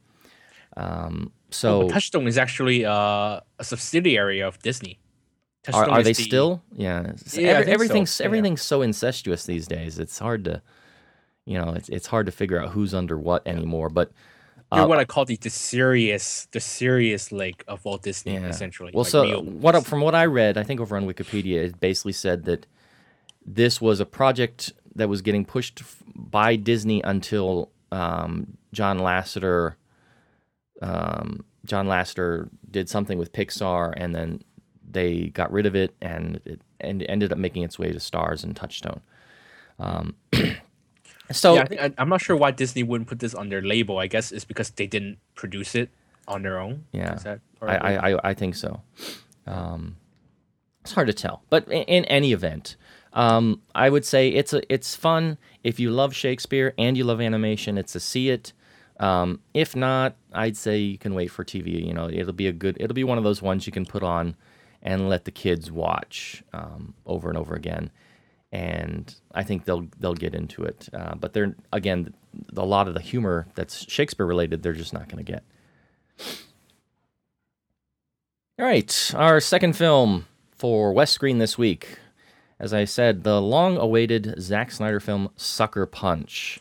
[0.77, 4.99] Um, so Oh, Touchstone is actually uh, a subsidiary of Disney.
[5.69, 6.63] are, Touchstone are is they the- still?
[6.75, 8.25] Yeah, Yeah, every- think so.
[8.25, 8.65] everything's Yeah.
[8.75, 9.99] so incestuous these days.
[9.99, 10.63] It's hard to,
[11.45, 13.89] you know, it's it's hard to figure out who's under what anymore.
[13.91, 14.11] But
[14.75, 18.47] You're uh, what I call the, the serious, the serious lake of Walt Disney, Yeah.
[18.49, 18.91] essentially.
[18.95, 21.79] Well, like so real what from what I read, I think over on Wikipedia, it
[21.81, 22.67] basically said that
[23.45, 25.83] this was a project that was getting pushed
[26.15, 29.75] by Disney until um, John Lasseter.
[30.81, 34.43] Um, John Lasseter did something with Pixar, and then
[34.91, 38.43] they got rid of it, and it and ended up making its way to Starz
[38.45, 39.01] and Touchstone.
[39.79, 40.17] Um,
[41.31, 43.63] so yeah, I think, I, I'm not sure why Disney wouldn't put this on their
[43.63, 43.99] label.
[43.99, 45.91] I guess it's because they didn't produce it
[46.29, 46.85] on their own.
[46.93, 47.97] Yeah, Is that I, part of it?
[47.97, 48.83] I, I, I think so.
[49.47, 49.97] Um,
[50.83, 52.77] it's hard to tell, but in, in any event,
[53.13, 57.21] um, I would say it's a it's fun if you love Shakespeare and you love
[57.21, 57.79] animation.
[57.79, 58.53] It's a see it.
[59.01, 61.85] Um, if not, I'd say you can wait for TV.
[61.85, 62.77] You know, it'll be a good.
[62.81, 64.37] It'll be one of those ones you can put on
[64.83, 67.91] and let the kids watch um, over and over again.
[68.51, 70.89] And I think they'll they'll get into it.
[70.93, 72.15] Uh, but they're again
[72.57, 74.63] a lot of the humor that's Shakespeare related.
[74.63, 75.43] They're just not going to get.
[78.59, 81.99] All right, our second film for West Screen this week.
[82.63, 86.61] As I said, the long awaited Zack Snyder film Sucker Punch.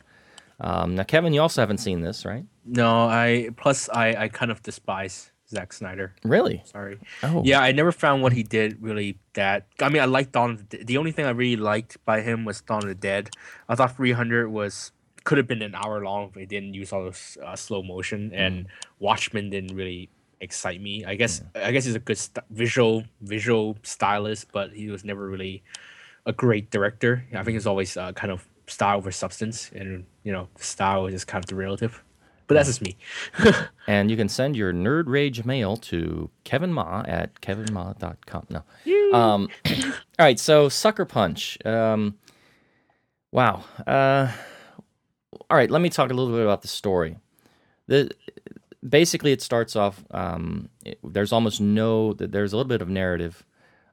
[0.60, 2.44] Um, now, Kevin, you also haven't seen this, right?
[2.66, 6.16] No, I plus I I kind of despise Zack Snyder.
[6.24, 6.64] Really?
[6.66, 6.98] Sorry.
[7.22, 7.44] Oh.
[7.46, 9.68] Yeah, I never found what he did really that.
[9.80, 10.52] I mean, I liked Dawn.
[10.52, 13.30] Of the, the only thing I really liked by him was Dawn of the Dead.
[13.70, 14.92] I thought 300 was
[15.24, 18.32] could have been an hour long if it didn't use all those uh, slow motion,
[18.34, 18.66] and
[18.98, 21.06] Watchmen didn't really excite me.
[21.06, 25.30] I guess I guess he's a good st- visual visual stylist, but he was never
[25.30, 25.64] really
[26.26, 27.26] a great director.
[27.34, 31.14] I think it's always uh, kind of style over substance, and you know, style is
[31.14, 32.04] just kind of the relative.
[32.48, 32.98] but that's just me.
[33.88, 38.46] And you can send your nerd rage mail to Kevin Ma at kevinma.com.
[38.50, 38.64] No.
[39.14, 41.58] Um, all right, so Sucker Punch.
[41.66, 42.16] Um,
[43.32, 43.64] wow.
[43.86, 44.32] Uh,
[45.50, 47.18] all right, let me talk a little bit about the story.
[47.88, 48.12] The
[48.88, 50.04] basically it starts off.
[50.12, 52.14] Um, it- there's almost no.
[52.14, 53.44] There's a little bit of narrative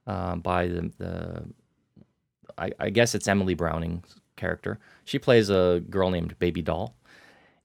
[0.06, 1.44] um, by the, the
[2.58, 4.78] I, I guess it's Emily Browning's character.
[5.04, 6.94] She plays a girl named Baby Doll.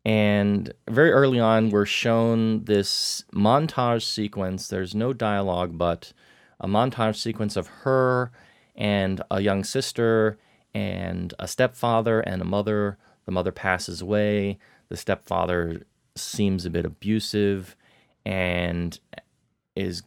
[0.05, 4.67] And very early on, we're shown this montage sequence.
[4.67, 6.11] There's no dialogue, but
[6.59, 8.31] a montage sequence of her
[8.75, 10.37] and a young sister
[10.73, 12.97] and a stepfather and a mother.
[13.25, 14.57] The mother passes away.
[14.89, 15.83] The stepfather
[16.15, 17.77] seems a bit abusive
[18.25, 18.99] and
[19.75, 20.03] is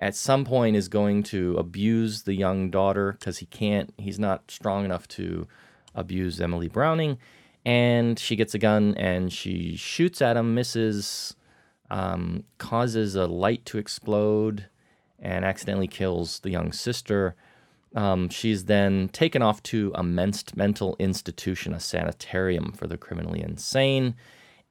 [0.00, 4.50] at some point is going to abuse the young daughter because he can't he's not
[4.50, 5.46] strong enough to
[5.94, 7.18] abuse Emily Browning.
[7.64, 11.36] And she gets a gun and she shoots at him misses
[11.90, 14.66] um, causes a light to explode
[15.18, 17.34] and accidentally kills the young sister.
[17.94, 23.42] Um, she's then taken off to a men- mental institution a sanitarium for the criminally
[23.42, 24.14] insane.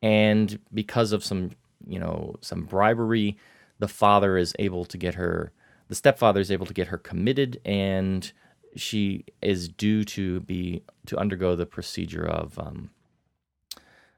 [0.02, 1.52] And because of some
[1.88, 3.38] you know some bribery
[3.80, 5.52] the father is able to get her
[5.88, 8.32] the stepfather is able to get her committed and
[8.76, 12.92] she is due to be to undergo the procedure of um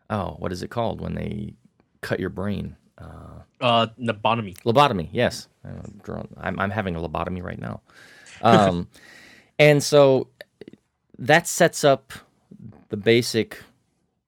[0.09, 1.53] oh what is it called when they
[2.01, 2.75] cut your brain?
[2.97, 4.57] Uh Uh, lobotomy.
[4.63, 5.47] lobotomy yes.
[5.63, 7.81] I'm, I'm, having a lobotomy right now.
[8.41, 8.87] Um
[9.59, 10.27] and so
[11.17, 12.11] that sets up
[12.89, 13.61] the basic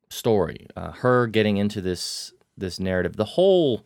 [0.10, 3.16] story uh, her getting into this this narrative.
[3.18, 3.86] The whole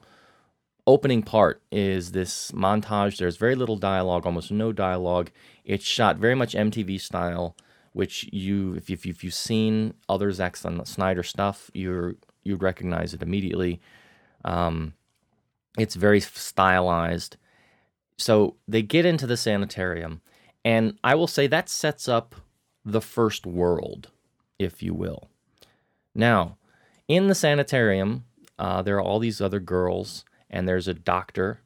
[0.88, 3.18] opening part is this montage.
[3.18, 5.30] There's very little dialogue almost no dialogue.
[5.66, 7.56] It's shot very much mtv style
[7.94, 12.64] which you if, you, if, you, if you've seen other Zack Snyder stuff you're you'd
[12.64, 13.82] recognize it immediately.
[14.46, 14.94] Um,
[15.78, 17.38] it's very stylized.
[18.18, 20.22] So they get into the sanitarium
[20.66, 22.36] and i will say that sets up
[22.84, 24.10] the first world
[24.58, 25.30] if you will.
[26.16, 26.58] Now,
[27.08, 28.26] in the sanitarium,
[28.58, 31.62] uh, there are all these other girls, and there's a doctor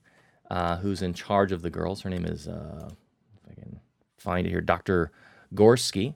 [0.49, 2.01] uh, who's in charge of the girls.
[2.01, 3.79] Her name is, uh, if I can
[4.17, 5.11] find it here, Dr.
[5.53, 6.15] Gorski.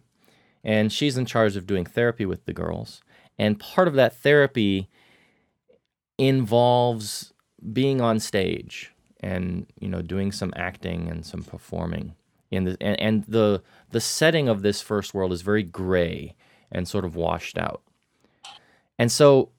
[0.63, 3.01] And she's in charge of doing therapy with the girls.
[3.37, 4.89] And part of that therapy
[6.17, 7.33] involves
[7.73, 8.91] being on stage
[9.21, 12.15] and you know doing some acting and some performing
[12.51, 13.61] in the and, and the
[13.91, 16.35] the setting of this first world is very gray
[16.71, 17.81] and sort of washed out
[18.99, 19.49] and so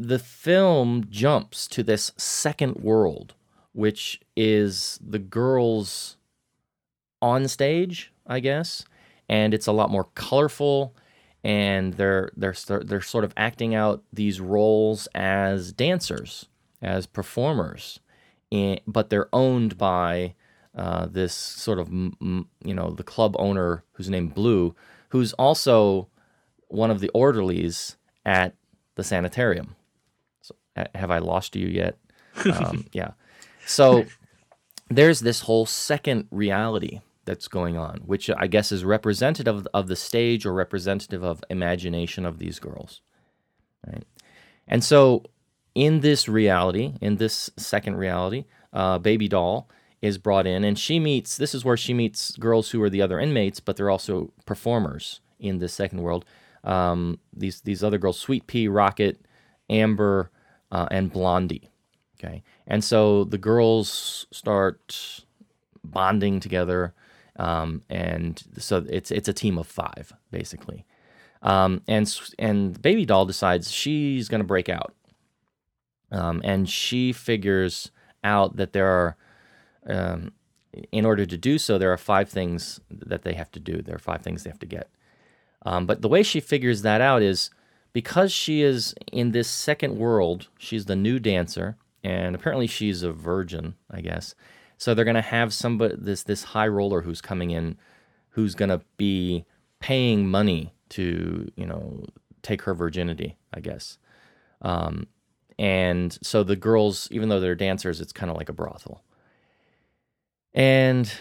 [0.00, 3.34] the film jumps to this second world,
[3.72, 6.16] which is the girls
[7.20, 8.86] on stage, I guess,
[9.28, 10.94] and it's a lot more colorful
[11.44, 16.46] and they're they're they're sort of acting out these roles as dancers,
[16.82, 18.00] as performers,
[18.50, 20.34] and, but they're owned by
[20.74, 24.74] uh, this sort of you know the club owner who's named Blue,
[25.10, 26.08] who's also
[26.68, 28.54] one of the orderlies at
[28.94, 29.76] the sanitarium.
[30.80, 31.98] Ha- have I lost you yet?
[32.44, 33.12] Um, yeah.
[33.66, 34.04] So
[34.88, 39.88] there's this whole second reality that's going on, which I guess is representative of, of
[39.88, 43.02] the stage or representative of imagination of these girls.
[43.86, 44.04] Right.
[44.66, 45.24] And so
[45.74, 49.68] in this reality, in this second reality, uh, Baby Doll
[50.02, 51.36] is brought in, and she meets.
[51.36, 55.20] This is where she meets girls who are the other inmates, but they're also performers
[55.38, 56.24] in this second world.
[56.64, 59.20] Um, these these other girls, Sweet Pea, Rocket,
[59.68, 60.30] Amber,
[60.70, 61.70] uh, and Blondie.
[62.18, 65.24] Okay, and so the girls start
[65.82, 66.94] bonding together,
[67.36, 70.84] um, and so it's it's a team of five basically.
[71.42, 74.94] Um, and and Baby Doll decides she's going to break out,
[76.12, 77.90] um, and she figures
[78.22, 79.16] out that there are,
[79.86, 80.32] um,
[80.92, 83.80] in order to do so, there are five things that they have to do.
[83.80, 84.90] There are five things they have to get.
[85.64, 87.50] Um, but the way she figures that out is
[87.92, 93.12] because she is in this second world, she's the new dancer, and apparently she's a
[93.12, 94.34] virgin, I guess.
[94.78, 97.76] So they're gonna have somebody this this high roller who's coming in,
[98.30, 99.44] who's gonna be
[99.80, 102.04] paying money to you know
[102.42, 103.98] take her virginity, I guess.
[104.62, 105.06] Um,
[105.58, 109.02] and so the girls, even though they're dancers, it's kind of like a brothel.
[110.54, 111.12] And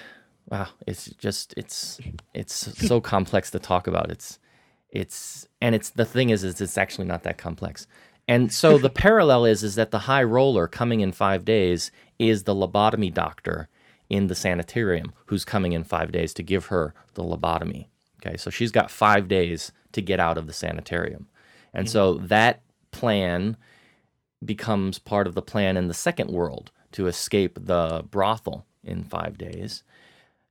[0.49, 1.99] wow, it's just it's
[2.33, 2.53] it's
[2.87, 4.09] so complex to talk about.
[4.09, 4.39] It's
[4.89, 7.87] it's and it's the thing is is it's actually not that complex.
[8.27, 12.43] And so the parallel is is that the high roller coming in 5 days is
[12.43, 13.69] the lobotomy doctor
[14.09, 17.87] in the sanitarium who's coming in 5 days to give her the lobotomy.
[18.17, 18.37] Okay?
[18.37, 21.27] So she's got 5 days to get out of the sanitarium.
[21.73, 22.61] And so that
[22.91, 23.57] plan
[24.43, 29.37] becomes part of the plan in the second world to escape the brothel in five
[29.37, 29.83] days.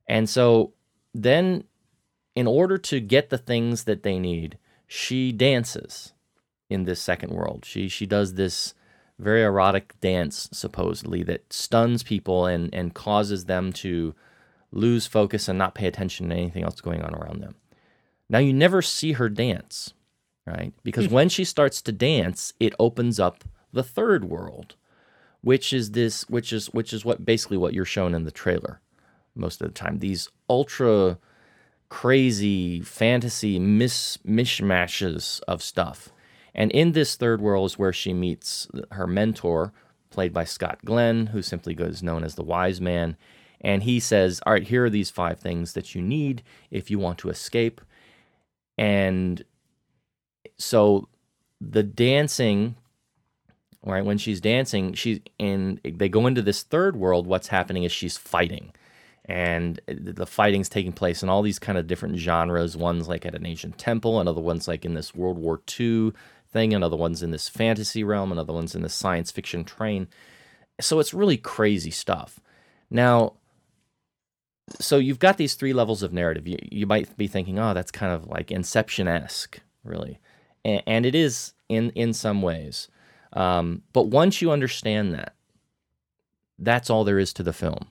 [0.07, 0.73] And so
[1.15, 1.65] then,
[2.39, 6.13] in order to get the things that they need, she dances
[6.71, 7.65] in this second world.
[7.65, 8.75] She she does this
[9.19, 14.15] very erotic dance supposedly that stuns people and and causes them to
[14.71, 17.57] lose focus and not pay attention to anything else going on around them.
[18.29, 19.93] Now you never see her dance,
[20.47, 20.73] right?
[20.85, 21.15] Because hmm.
[21.15, 24.77] when she starts to dance, it opens up the third world,
[25.41, 28.81] which is this which is which is what basically what you're shown in the trailer
[29.35, 29.99] most of the time.
[29.99, 31.19] These ultra
[31.89, 36.11] crazy fantasy mis- mishmashes of stuff.
[36.55, 39.73] And in this third world is where she meets her mentor,
[40.11, 43.17] played by Scott Glenn, who simply goes known as the wise man.
[43.61, 46.99] And he says, All right, here are these five things that you need if you
[46.99, 47.81] want to escape.
[48.77, 49.43] And
[50.57, 51.09] so
[51.61, 52.77] the dancing,
[53.85, 57.93] right, when she's dancing, she's and they go into this third world, what's happening is
[57.93, 58.73] she's fighting
[59.29, 62.77] and the fighting's taking place in all these kind of different genres.
[62.77, 66.13] One's like at an ancient temple, another one's like in this World War II
[66.51, 70.09] thing, another one's in this fantasy realm, another one's in this science fiction train.
[70.81, 72.41] So it's really crazy stuff.
[72.91, 73.35] Now,
[74.81, 76.49] so you've got these three levels of narrative.
[76.49, 80.21] You, you might be thinking, oh, that's kind of like Inception esque, really.
[80.65, 82.89] And, and it is in, in some ways.
[83.35, 85.35] Um, but once you understand that,
[86.59, 87.89] that's all there is to the film.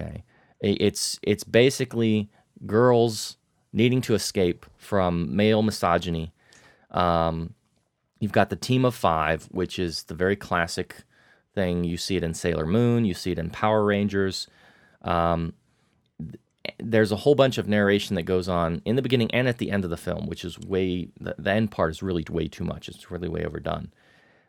[0.00, 0.24] Okay.
[0.60, 2.30] It's it's basically
[2.66, 3.36] girls
[3.72, 6.32] needing to escape from male misogyny.
[6.90, 7.54] Um,
[8.20, 11.02] you've got the team of five, which is the very classic
[11.54, 11.84] thing.
[11.84, 13.04] You see it in Sailor Moon.
[13.04, 14.46] You see it in Power Rangers.
[15.02, 15.54] Um,
[16.18, 16.38] th-
[16.78, 19.70] there's a whole bunch of narration that goes on in the beginning and at the
[19.70, 22.64] end of the film, which is way the, the end part is really way too
[22.64, 22.88] much.
[22.88, 23.92] It's really way overdone.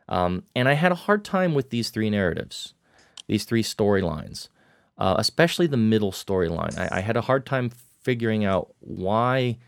[0.08, 2.74] Um, and I had a hard time with these three narratives,
[3.26, 4.48] these three storylines
[4.98, 6.76] uh, especially the middle storyline.
[6.78, 7.70] I, I, had a hard time
[8.00, 9.58] figuring out why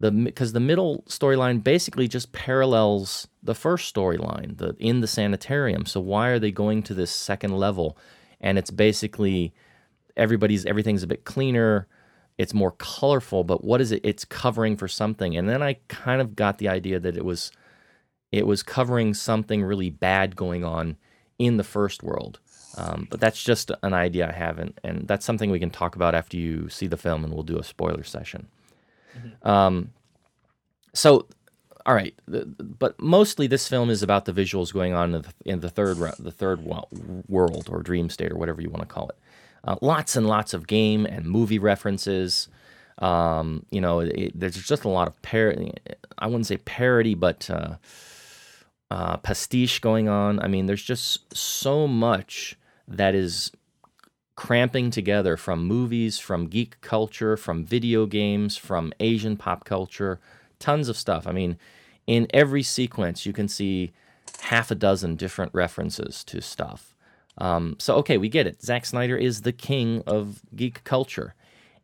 [0.00, 5.86] the because the middle storyline basically just parallels the first storyline, the in the sanitarium.
[5.86, 7.96] So why are they going to this second level?
[8.40, 9.54] And it's basically
[10.16, 11.88] everybody's everything's a bit cleaner.
[12.36, 14.00] It's more colorful, but what is it?
[14.04, 15.36] It's covering for something.
[15.36, 17.52] And then I kind of got the idea that it was
[18.32, 20.96] it was covering something really bad going on
[21.38, 22.40] in the first world.
[22.76, 25.96] Um, but that's just an idea I have, and, and that's something we can talk
[25.96, 28.48] about after you see the film, and we'll do a spoiler session.
[29.16, 29.48] Mm-hmm.
[29.48, 29.92] Um,
[30.92, 31.26] so,
[31.86, 35.32] all right, the, but mostly this film is about the visuals going on in the,
[35.44, 36.60] in the third the third
[37.28, 39.16] world or dream state or whatever you want to call it.
[39.64, 42.48] Uh, lots and lots of game and movie references.
[42.98, 45.72] Um, you know, it, there's just a lot of parody.
[46.18, 47.76] I wouldn't say parody, but uh,
[48.90, 50.38] uh, pastiche going on.
[50.40, 52.56] I mean, there's just so much
[52.86, 53.50] that is
[54.36, 60.20] cramping together from movies, from geek culture, from video games, from Asian pop culture,
[60.58, 61.26] tons of stuff.
[61.26, 61.56] I mean,
[62.06, 63.92] in every sequence, you can see
[64.40, 66.94] half a dozen different references to stuff.
[67.38, 68.62] Um, so, okay, we get it.
[68.62, 71.34] Zack Snyder is the king of geek culture,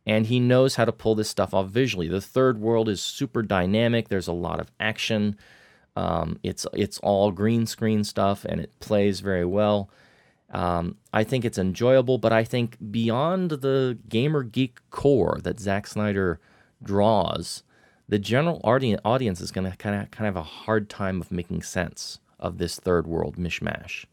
[0.05, 2.07] and he knows how to pull this stuff off visually.
[2.07, 5.37] The third world is super dynamic, there's a lot of action.
[5.95, 9.89] Um, it's it's all green screen stuff, and it plays very well.
[10.51, 15.87] Um, I think it's enjoyable, but I think beyond the gamer geek core that Zack
[15.87, 16.39] Snyder
[16.83, 17.63] draws,
[18.09, 21.31] the general audience is going to kind of kind of have a hard time of
[21.31, 24.05] making sense of this third world mishmash.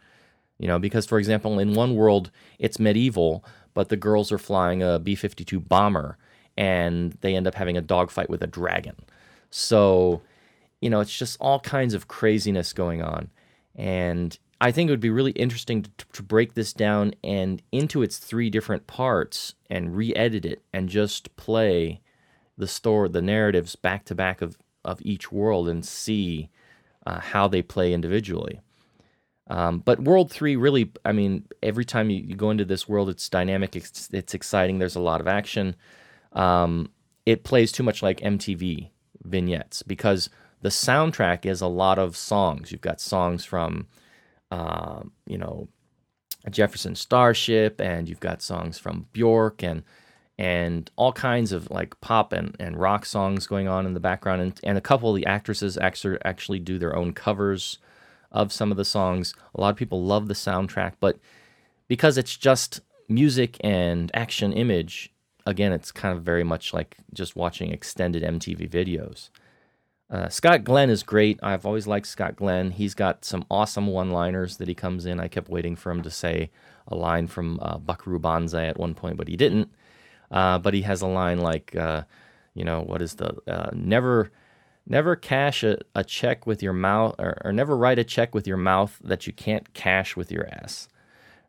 [0.58, 4.82] You know, because for example, in one world it's medieval, but the girls are flying
[4.82, 6.18] a B 52 bomber
[6.56, 8.96] and they end up having a dogfight with a dragon.
[9.50, 10.22] So,
[10.80, 13.30] you know, it's just all kinds of craziness going on.
[13.74, 18.02] And I think it would be really interesting to, to, break this down and into
[18.02, 22.00] its three different parts and re-edit it and just play
[22.56, 26.48] the story, the narratives back to back of of each world and see
[27.06, 28.60] uh, how they play individually.
[29.48, 33.08] Um, but World Three really, I mean, every time you, you go into this world,
[33.08, 34.78] it's dynamic, it's, it's exciting.
[34.78, 35.74] There's a lot of action.
[36.32, 36.90] Um,
[37.24, 38.90] it plays too much like MTV
[39.22, 40.28] vignettes because
[40.60, 42.72] the soundtrack is a lot of songs.
[42.72, 43.86] You've got songs from
[44.50, 45.68] um, you know,
[46.50, 49.82] Jefferson Starship, and you've got songs from Bjork and
[50.38, 54.40] and all kinds of like pop and, and rock songs going on in the background,
[54.40, 57.78] and, and a couple of the actresses actually actually do their own covers
[58.30, 59.34] of some of the songs.
[59.54, 61.18] A lot of people love the soundtrack, but
[61.88, 65.12] because it's just music and action image,
[65.46, 69.30] again, it's kind of very much like just watching extended MTV videos.
[70.10, 71.38] Uh, Scott Glenn is great.
[71.42, 72.70] I've always liked Scott Glenn.
[72.70, 75.20] He's got some awesome one-liners that he comes in.
[75.20, 76.50] I kept waiting for him to say
[76.86, 79.70] a line from uh, Buckaroo Banzai at one point, but he didn't.
[80.30, 82.04] Uh, but he has a line like, uh,
[82.54, 84.30] you know, what is the uh, never,
[84.86, 88.46] never cash a, a check with your mouth, or, or never write a check with
[88.46, 90.88] your mouth that you can't cash with your ass.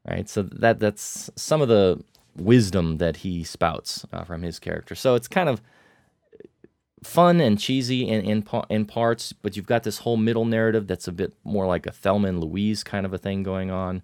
[0.07, 0.27] Right.
[0.29, 2.01] So that that's some of the
[2.35, 4.95] wisdom that he spouts uh, from his character.
[4.95, 5.61] So it's kind of
[7.03, 11.07] fun and cheesy in, in in parts, but you've got this whole middle narrative that's
[11.07, 14.01] a bit more like a Thelma and Louise kind of a thing going on.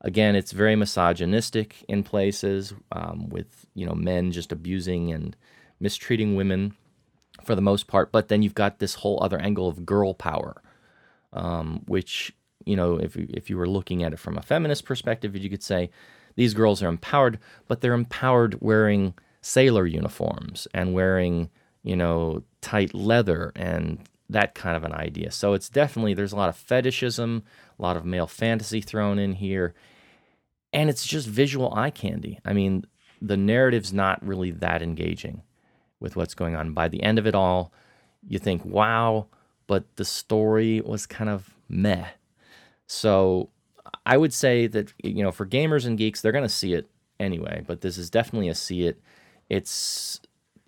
[0.00, 5.36] Again, it's very misogynistic in places, um, with you know men just abusing and
[5.80, 6.74] mistreating women
[7.44, 8.12] for the most part.
[8.12, 10.60] But then you've got this whole other angle of girl power,
[11.32, 12.34] um, which
[12.64, 15.62] you know if if you were looking at it from a feminist perspective, you could
[15.62, 15.90] say
[16.34, 17.38] these girls are empowered,
[17.68, 21.50] but they're empowered wearing sailor uniforms and wearing
[21.82, 25.30] you know tight leather and that kind of an idea.
[25.30, 27.42] So it's definitely there's a lot of fetishism,
[27.78, 29.74] a lot of male fantasy thrown in here,
[30.72, 32.38] and it's just visual eye candy.
[32.44, 32.86] I mean,
[33.20, 35.42] the narrative's not really that engaging
[36.00, 36.72] with what's going on.
[36.72, 37.72] By the end of it all,
[38.26, 39.26] you think, "Wow,"
[39.66, 42.08] but the story was kind of meh.
[42.86, 43.50] So
[44.04, 46.90] I would say that you know for gamers and geeks, they're going to see it
[47.20, 47.62] anyway.
[47.66, 49.00] But this is definitely a see it.
[49.48, 50.20] It's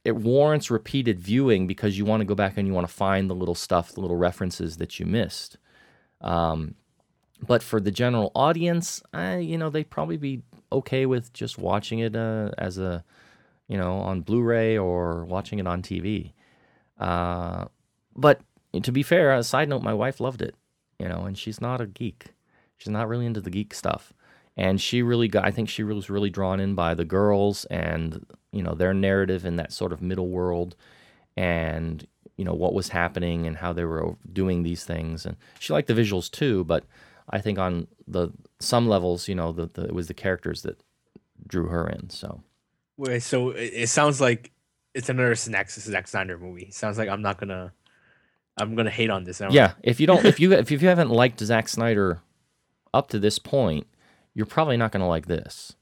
[0.04, 3.28] it warrants repeated viewing because you want to go back and you want to find
[3.28, 5.56] the little stuff, the little references that you missed.
[6.20, 6.74] Um,
[7.46, 12.00] but for the general audience, I, you know, they'd probably be okay with just watching
[12.00, 13.02] it uh, as a,
[13.66, 16.32] you know, on Blu-ray or watching it on TV.
[16.98, 17.66] Uh,
[18.14, 18.40] but
[18.82, 20.54] to be fair, a side note, my wife loved it,
[20.98, 22.26] you know, and she's not a geek.
[22.76, 24.12] She's not really into the geek stuff.
[24.56, 28.24] And she really got, I think she was really drawn in by the girls and,
[28.52, 30.76] you know, their narrative in that sort of middle world
[31.36, 35.26] and, you know, what was happening and how they were doing these things.
[35.26, 36.84] And she liked the visuals too, but
[37.28, 38.30] I think on the
[38.60, 40.80] some levels, you know, the, the it was the characters that
[41.46, 42.10] drew her in.
[42.10, 42.42] So
[42.96, 44.52] Wait, so it, it sounds like
[44.94, 46.70] it's another Zack, Zack Snyder movie.
[46.70, 47.72] Sounds like I'm not gonna,
[48.56, 49.42] I'm gonna hate on this.
[49.50, 52.20] Yeah, if you don't, if you if you haven't liked Zack Snyder
[52.92, 53.86] up to this point,
[54.34, 55.74] you're probably not going to like this.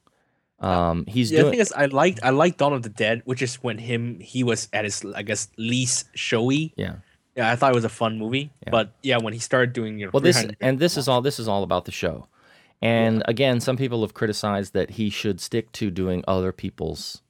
[0.61, 1.39] Um, he's yeah.
[1.39, 3.79] The doing thing is, I liked I liked Dawn of the Dead, which is when
[3.79, 6.73] him he was at his I guess least showy.
[6.77, 6.97] yeah.
[7.35, 8.53] Yeah, I thought it was a fun movie.
[8.71, 11.39] But yeah, when he started doing you know, Well, this and this is all this
[11.39, 12.27] is all about the show.
[12.83, 17.23] And again, some people have criticized that he should stick to doing other people's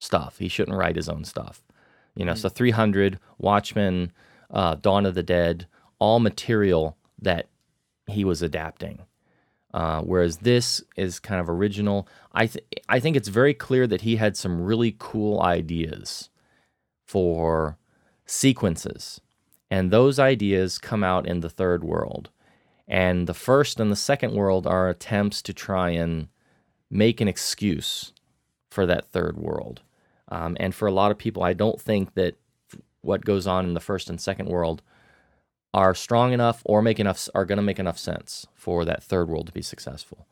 [0.00, 0.38] stuff.
[0.38, 1.62] He shouldn't write his own stuff.
[2.16, 4.12] You know, so 300, Watchmen,
[4.50, 7.48] uh, Dawn of the Dead, all material that
[8.08, 9.00] he was adapting.
[9.74, 12.08] Uh, whereas this is kind of original.
[12.32, 16.30] I th- I think it's very clear that he had some really cool ideas
[17.06, 17.76] for
[18.24, 19.20] sequences,
[19.70, 22.30] and those ideas come out in the third world.
[22.86, 26.28] And the first and the second world are attempts to try and
[26.90, 28.12] make an excuse
[28.70, 29.82] for that third world.
[30.28, 32.36] Um, and for a lot of people, I don't think that
[33.02, 34.82] what goes on in the first and second world
[35.74, 39.28] are strong enough or make enough are going to make enough sense for that third
[39.28, 40.26] world to be successful.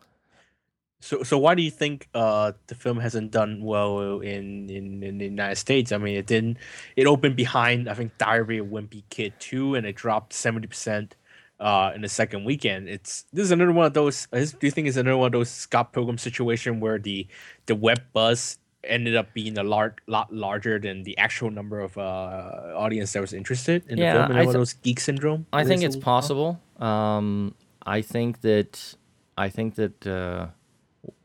[1.01, 5.19] So so why do you think uh the film hasn't done well in, in in
[5.19, 5.93] the United States?
[5.93, 6.57] I mean, it didn't.
[6.97, 11.15] It opened behind I think Diary of Wimpy Kid two, and it dropped seventy percent
[11.61, 12.89] uh in the second weekend.
[12.89, 14.27] It's this is another one of those.
[14.33, 17.27] Is, do you think it's another one of those Scott Pilgrim situation where the
[17.67, 21.97] the web buzz ended up being a lot lot larger than the actual number of
[21.99, 24.31] uh audience that was interested in Yeah, the film?
[24.31, 25.47] And I th- those geek syndrome.
[25.53, 26.61] I think it's possible.
[26.79, 28.95] Um, I think that
[29.37, 30.49] I think that uh,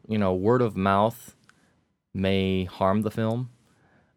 [0.07, 1.35] you know word of mouth
[2.13, 3.49] may harm the film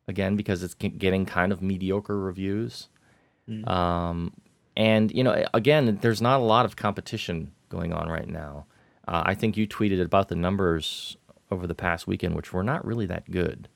[0.09, 2.89] again because it's getting kind of mediocre reviews.
[3.67, 4.33] Um,
[4.77, 8.67] and you know, again, there's not a lot of competition going on right now.
[9.07, 11.17] Uh, I think you tweeted about the numbers
[11.51, 13.69] over the past weekend, which were not really that good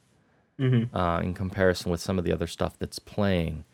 [0.94, 3.64] uh, in comparison with some of the other stuff that's playing.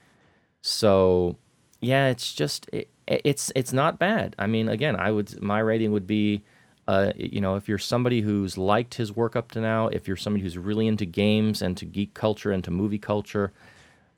[0.61, 1.37] So,
[1.81, 4.35] yeah, it's just it, it's it's not bad.
[4.39, 6.43] I mean, again, I would my rating would be,
[6.89, 10.17] uh, you know, if you're somebody who's liked his work up to now, if you're
[10.17, 13.53] somebody who's really into games and to geek culture and to movie culture,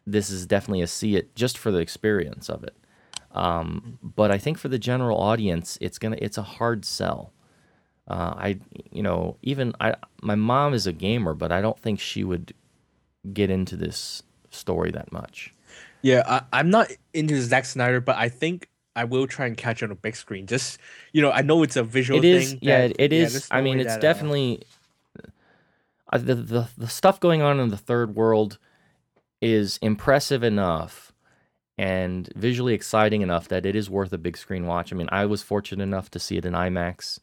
[0.06, 2.76] this is definitely a see it just for the experience of it.
[3.32, 7.32] Um, but I think for the general audience, it's gonna it's a hard sell.
[8.08, 8.58] Uh, I
[8.92, 12.54] you know even I my mom is a gamer, but I don't think she would
[13.32, 15.52] get into this story that much.
[16.02, 19.82] Yeah, I, I'm not into Zack Snyder, but I think I will try and catch
[19.82, 20.46] on a big screen.
[20.46, 20.78] Just
[21.12, 22.58] you know, I know it's a visual It is thing.
[22.62, 23.48] yeah, that- it yeah, is.
[23.50, 24.62] I mean, it's that, uh, definitely
[26.12, 28.58] uh, the, the the stuff going on in the third world
[29.40, 31.12] is impressive enough,
[31.76, 34.92] and visually exciting enough that it is worth a big screen watch.
[34.92, 37.18] I mean, I was fortunate enough to see it in IMAX.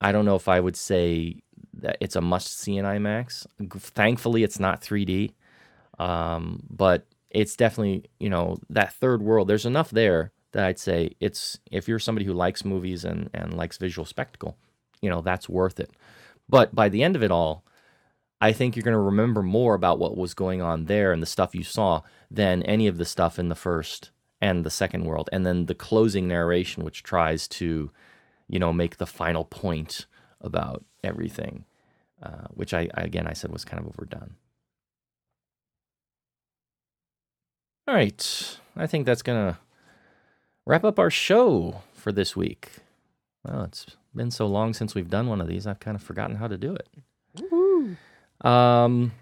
[0.00, 1.42] I don't know if I would say
[1.74, 3.46] that it's a must see in IMAX.
[3.70, 5.32] Thankfully, it's not 3D,
[5.98, 9.48] um, but it's definitely you know that third world.
[9.48, 13.54] There's enough there that I'd say it's if you're somebody who likes movies and and
[13.54, 14.56] likes visual spectacle,
[15.00, 15.90] you know that's worth it.
[16.48, 17.64] But by the end of it all,
[18.40, 21.26] I think you're going to remember more about what was going on there and the
[21.26, 24.10] stuff you saw than any of the stuff in the first
[24.40, 25.28] and the second world.
[25.32, 27.90] And then the closing narration, which tries to,
[28.48, 30.06] you know, make the final point
[30.40, 31.64] about everything,
[32.22, 34.34] uh, which I, I, again, I said was kind of overdone.
[37.86, 38.58] All right.
[38.76, 39.58] I think that's going to
[40.66, 42.70] wrap up our show for this week.
[43.44, 46.36] Well, it's been so long since we've done one of these, I've kind of forgotten
[46.36, 48.46] how to do it.
[48.46, 49.12] Um,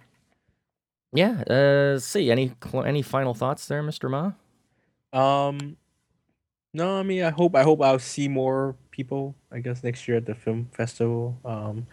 [1.12, 1.43] yeah.
[1.43, 4.32] Uh, see any any final thoughts there, Mister Ma?
[5.12, 5.77] Um,
[6.77, 9.35] no, I mean, I hope I hope I'll see more people.
[9.51, 11.39] I guess next year at the film festival.
[11.44, 11.86] Um,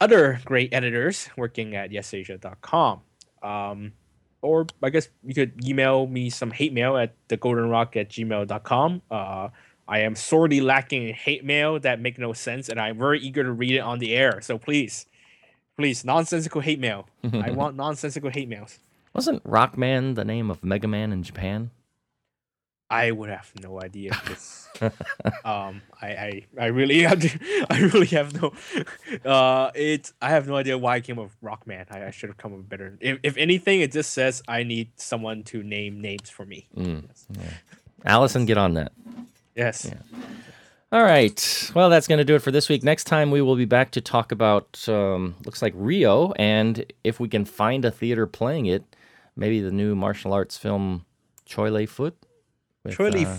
[0.00, 3.00] other great editors working at yesasia.com.
[3.42, 3.92] Um,
[4.46, 9.02] or I guess you could email me some hate mail at thegoldenrock at gmail.com.
[9.10, 9.48] Uh,
[9.88, 13.42] I am sorely lacking in hate mail that make no sense, and I'm very eager
[13.42, 14.40] to read it on the air.
[14.40, 15.06] So please,
[15.76, 17.08] please, nonsensical hate mail.
[17.32, 18.78] I want nonsensical hate mails.
[19.12, 21.70] Wasn't Rockman the name of Mega Man in Japan?
[22.88, 24.12] I would have no idea.
[25.44, 28.52] um, I, I, I really have to, I really have no,
[29.24, 30.12] uh, it.
[30.22, 31.86] I have no idea why I came up with Rockman.
[31.90, 32.96] I, I should have come up with better.
[33.00, 36.68] If, if anything, it just says I need someone to name names for me.
[38.04, 38.92] Allison, get on that.
[39.56, 39.90] Yes.
[40.92, 41.70] All right.
[41.74, 42.84] Well, that's going to do it for this week.
[42.84, 47.18] Next time, we will be back to talk about, um, looks like Rio, and if
[47.18, 48.84] we can find a theater playing it,
[49.34, 51.04] maybe the new martial arts film
[51.44, 52.16] Choi Foot.
[52.86, 53.36] With, Li uh,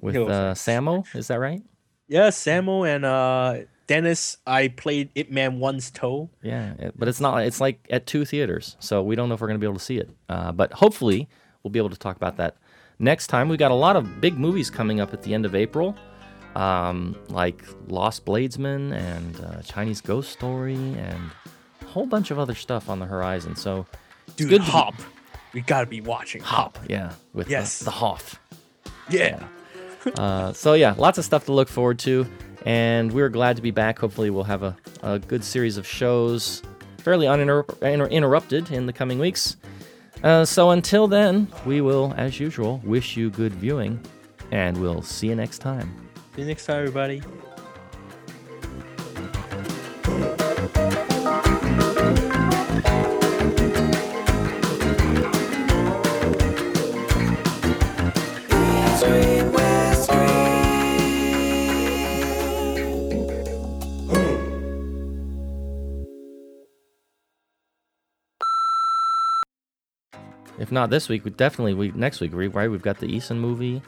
[0.00, 1.04] with uh, Sammo.
[1.14, 1.62] Is that right?
[2.08, 4.36] Yeah, Samuel and uh, Dennis.
[4.46, 6.28] I played Ip Man One's toe.
[6.42, 7.44] Yeah, but it's not.
[7.44, 9.78] It's like at two theaters, so we don't know if we're going to be able
[9.78, 10.10] to see it.
[10.28, 11.28] Uh, but hopefully,
[11.62, 12.56] we'll be able to talk about that
[12.98, 13.48] next time.
[13.48, 15.96] We got a lot of big movies coming up at the end of April,
[16.54, 21.30] um, like Lost Bladesman and uh, Chinese Ghost Story, and
[21.80, 23.56] a whole bunch of other stuff on the horizon.
[23.56, 23.86] So,
[24.36, 24.94] Dude, good to be- Hop.
[25.54, 26.78] We gotta be watching Hop.
[26.88, 27.78] yeah, with Yes.
[27.80, 28.40] the, the Hoff.
[29.10, 29.44] Yeah.
[30.16, 32.26] Uh, so yeah, lots of stuff to look forward to,
[32.66, 33.98] and we're glad to be back.
[33.98, 36.62] Hopefully, we'll have a, a good series of shows,
[36.98, 39.56] fairly uninterrupted in the coming weeks.
[40.22, 44.00] Uh, so until then, we will, as usual, wish you good viewing,
[44.50, 45.92] and we'll see you next time.
[46.34, 47.22] See you next time, everybody.
[70.72, 72.68] Not this week, we definitely we next week, we- right?
[72.70, 73.82] We've got the Eason movie.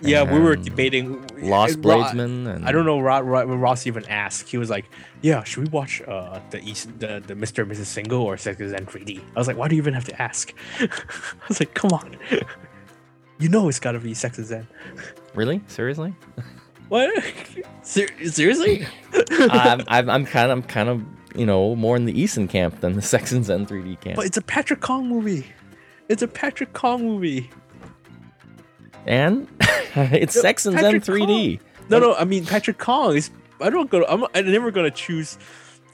[0.00, 2.46] Yeah, we were debating Lost Bladesman.
[2.54, 3.00] And I don't know.
[3.00, 4.48] Ro- Ro- Ross even asked.
[4.50, 4.84] He was like,
[5.22, 7.62] "Yeah, should we watch uh the East the the Mr.
[7.62, 7.86] and Mrs.
[7.86, 10.20] Single or Sex and Zen 3D?" I was like, "Why do you even have to
[10.20, 10.88] ask?" I
[11.48, 12.16] was like, "Come on,
[13.38, 14.66] you know it's gotta be Sex and Zen."
[15.34, 15.62] Really?
[15.68, 16.14] Seriously?
[16.90, 17.10] What?
[17.82, 18.86] Ser- seriously?
[19.30, 21.02] I'm, I'm, I'm kind of, I'm kind of,
[21.34, 24.16] you know, more in the Eason camp than the Sex and Zen 3D camp.
[24.16, 25.46] But it's a Patrick Kong movie.
[26.08, 27.50] It's a Patrick Kong movie.
[29.06, 31.60] and it's Sex and Zen 3D.
[31.88, 32.14] No, no.
[32.14, 33.30] I mean Patrick Kong is.
[33.60, 34.04] I don't go.
[34.06, 35.38] I'm, I'm never gonna choose.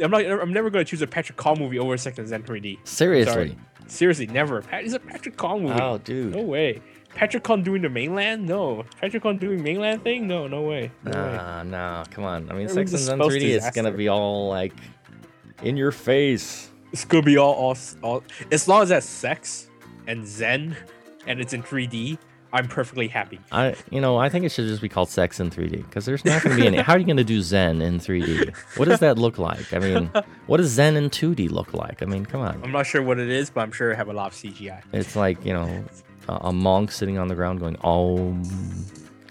[0.00, 0.24] I'm not.
[0.24, 2.86] I'm never gonna choose a Patrick Kong movie over Sex and Zen 3D.
[2.86, 3.32] Seriously?
[3.32, 3.58] Sorry.
[3.86, 4.62] Seriously, never.
[4.62, 5.80] Pat, it's a Patrick Kong movie.
[5.80, 6.34] Oh, dude.
[6.34, 6.80] No way.
[7.14, 8.46] Patrick Kong doing the mainland?
[8.46, 8.84] No.
[9.00, 10.28] Patrick Kong doing mainland thing?
[10.28, 10.92] No, no way.
[11.04, 11.36] No way.
[11.36, 12.48] Nah, nah, come on.
[12.50, 14.74] I mean, Sex and Zen 3D is gonna be all like
[15.62, 16.70] in your face.
[16.92, 18.22] It's gonna be all, all, all.
[18.50, 19.68] As long as that's sex
[20.06, 20.76] and Zen,
[21.26, 22.18] and it's in 3D,
[22.52, 23.38] I'm perfectly happy.
[23.52, 26.24] I, you know, I think it should just be called Sex in 3D because there's
[26.24, 26.78] not going to be any.
[26.78, 28.52] How are you going to do Zen in 3D?
[28.76, 29.72] What does that look like?
[29.72, 30.10] I mean,
[30.46, 32.02] what does Zen in 2D look like?
[32.02, 32.60] I mean, come on.
[32.64, 34.82] I'm not sure what it is, but I'm sure I have a lot of CGI.
[34.92, 35.84] It's like you know,
[36.28, 38.42] a, a monk sitting on the ground going Om.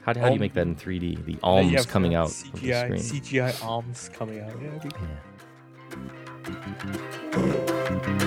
[0.04, 1.26] How, do- how do you make that in 3D?
[1.26, 3.22] The alms coming out of the CGI, screen.
[3.22, 4.54] CGI arms coming out.
[4.62, 5.08] Yeah, it'd be- Yeah.
[6.52, 8.19] Thank you.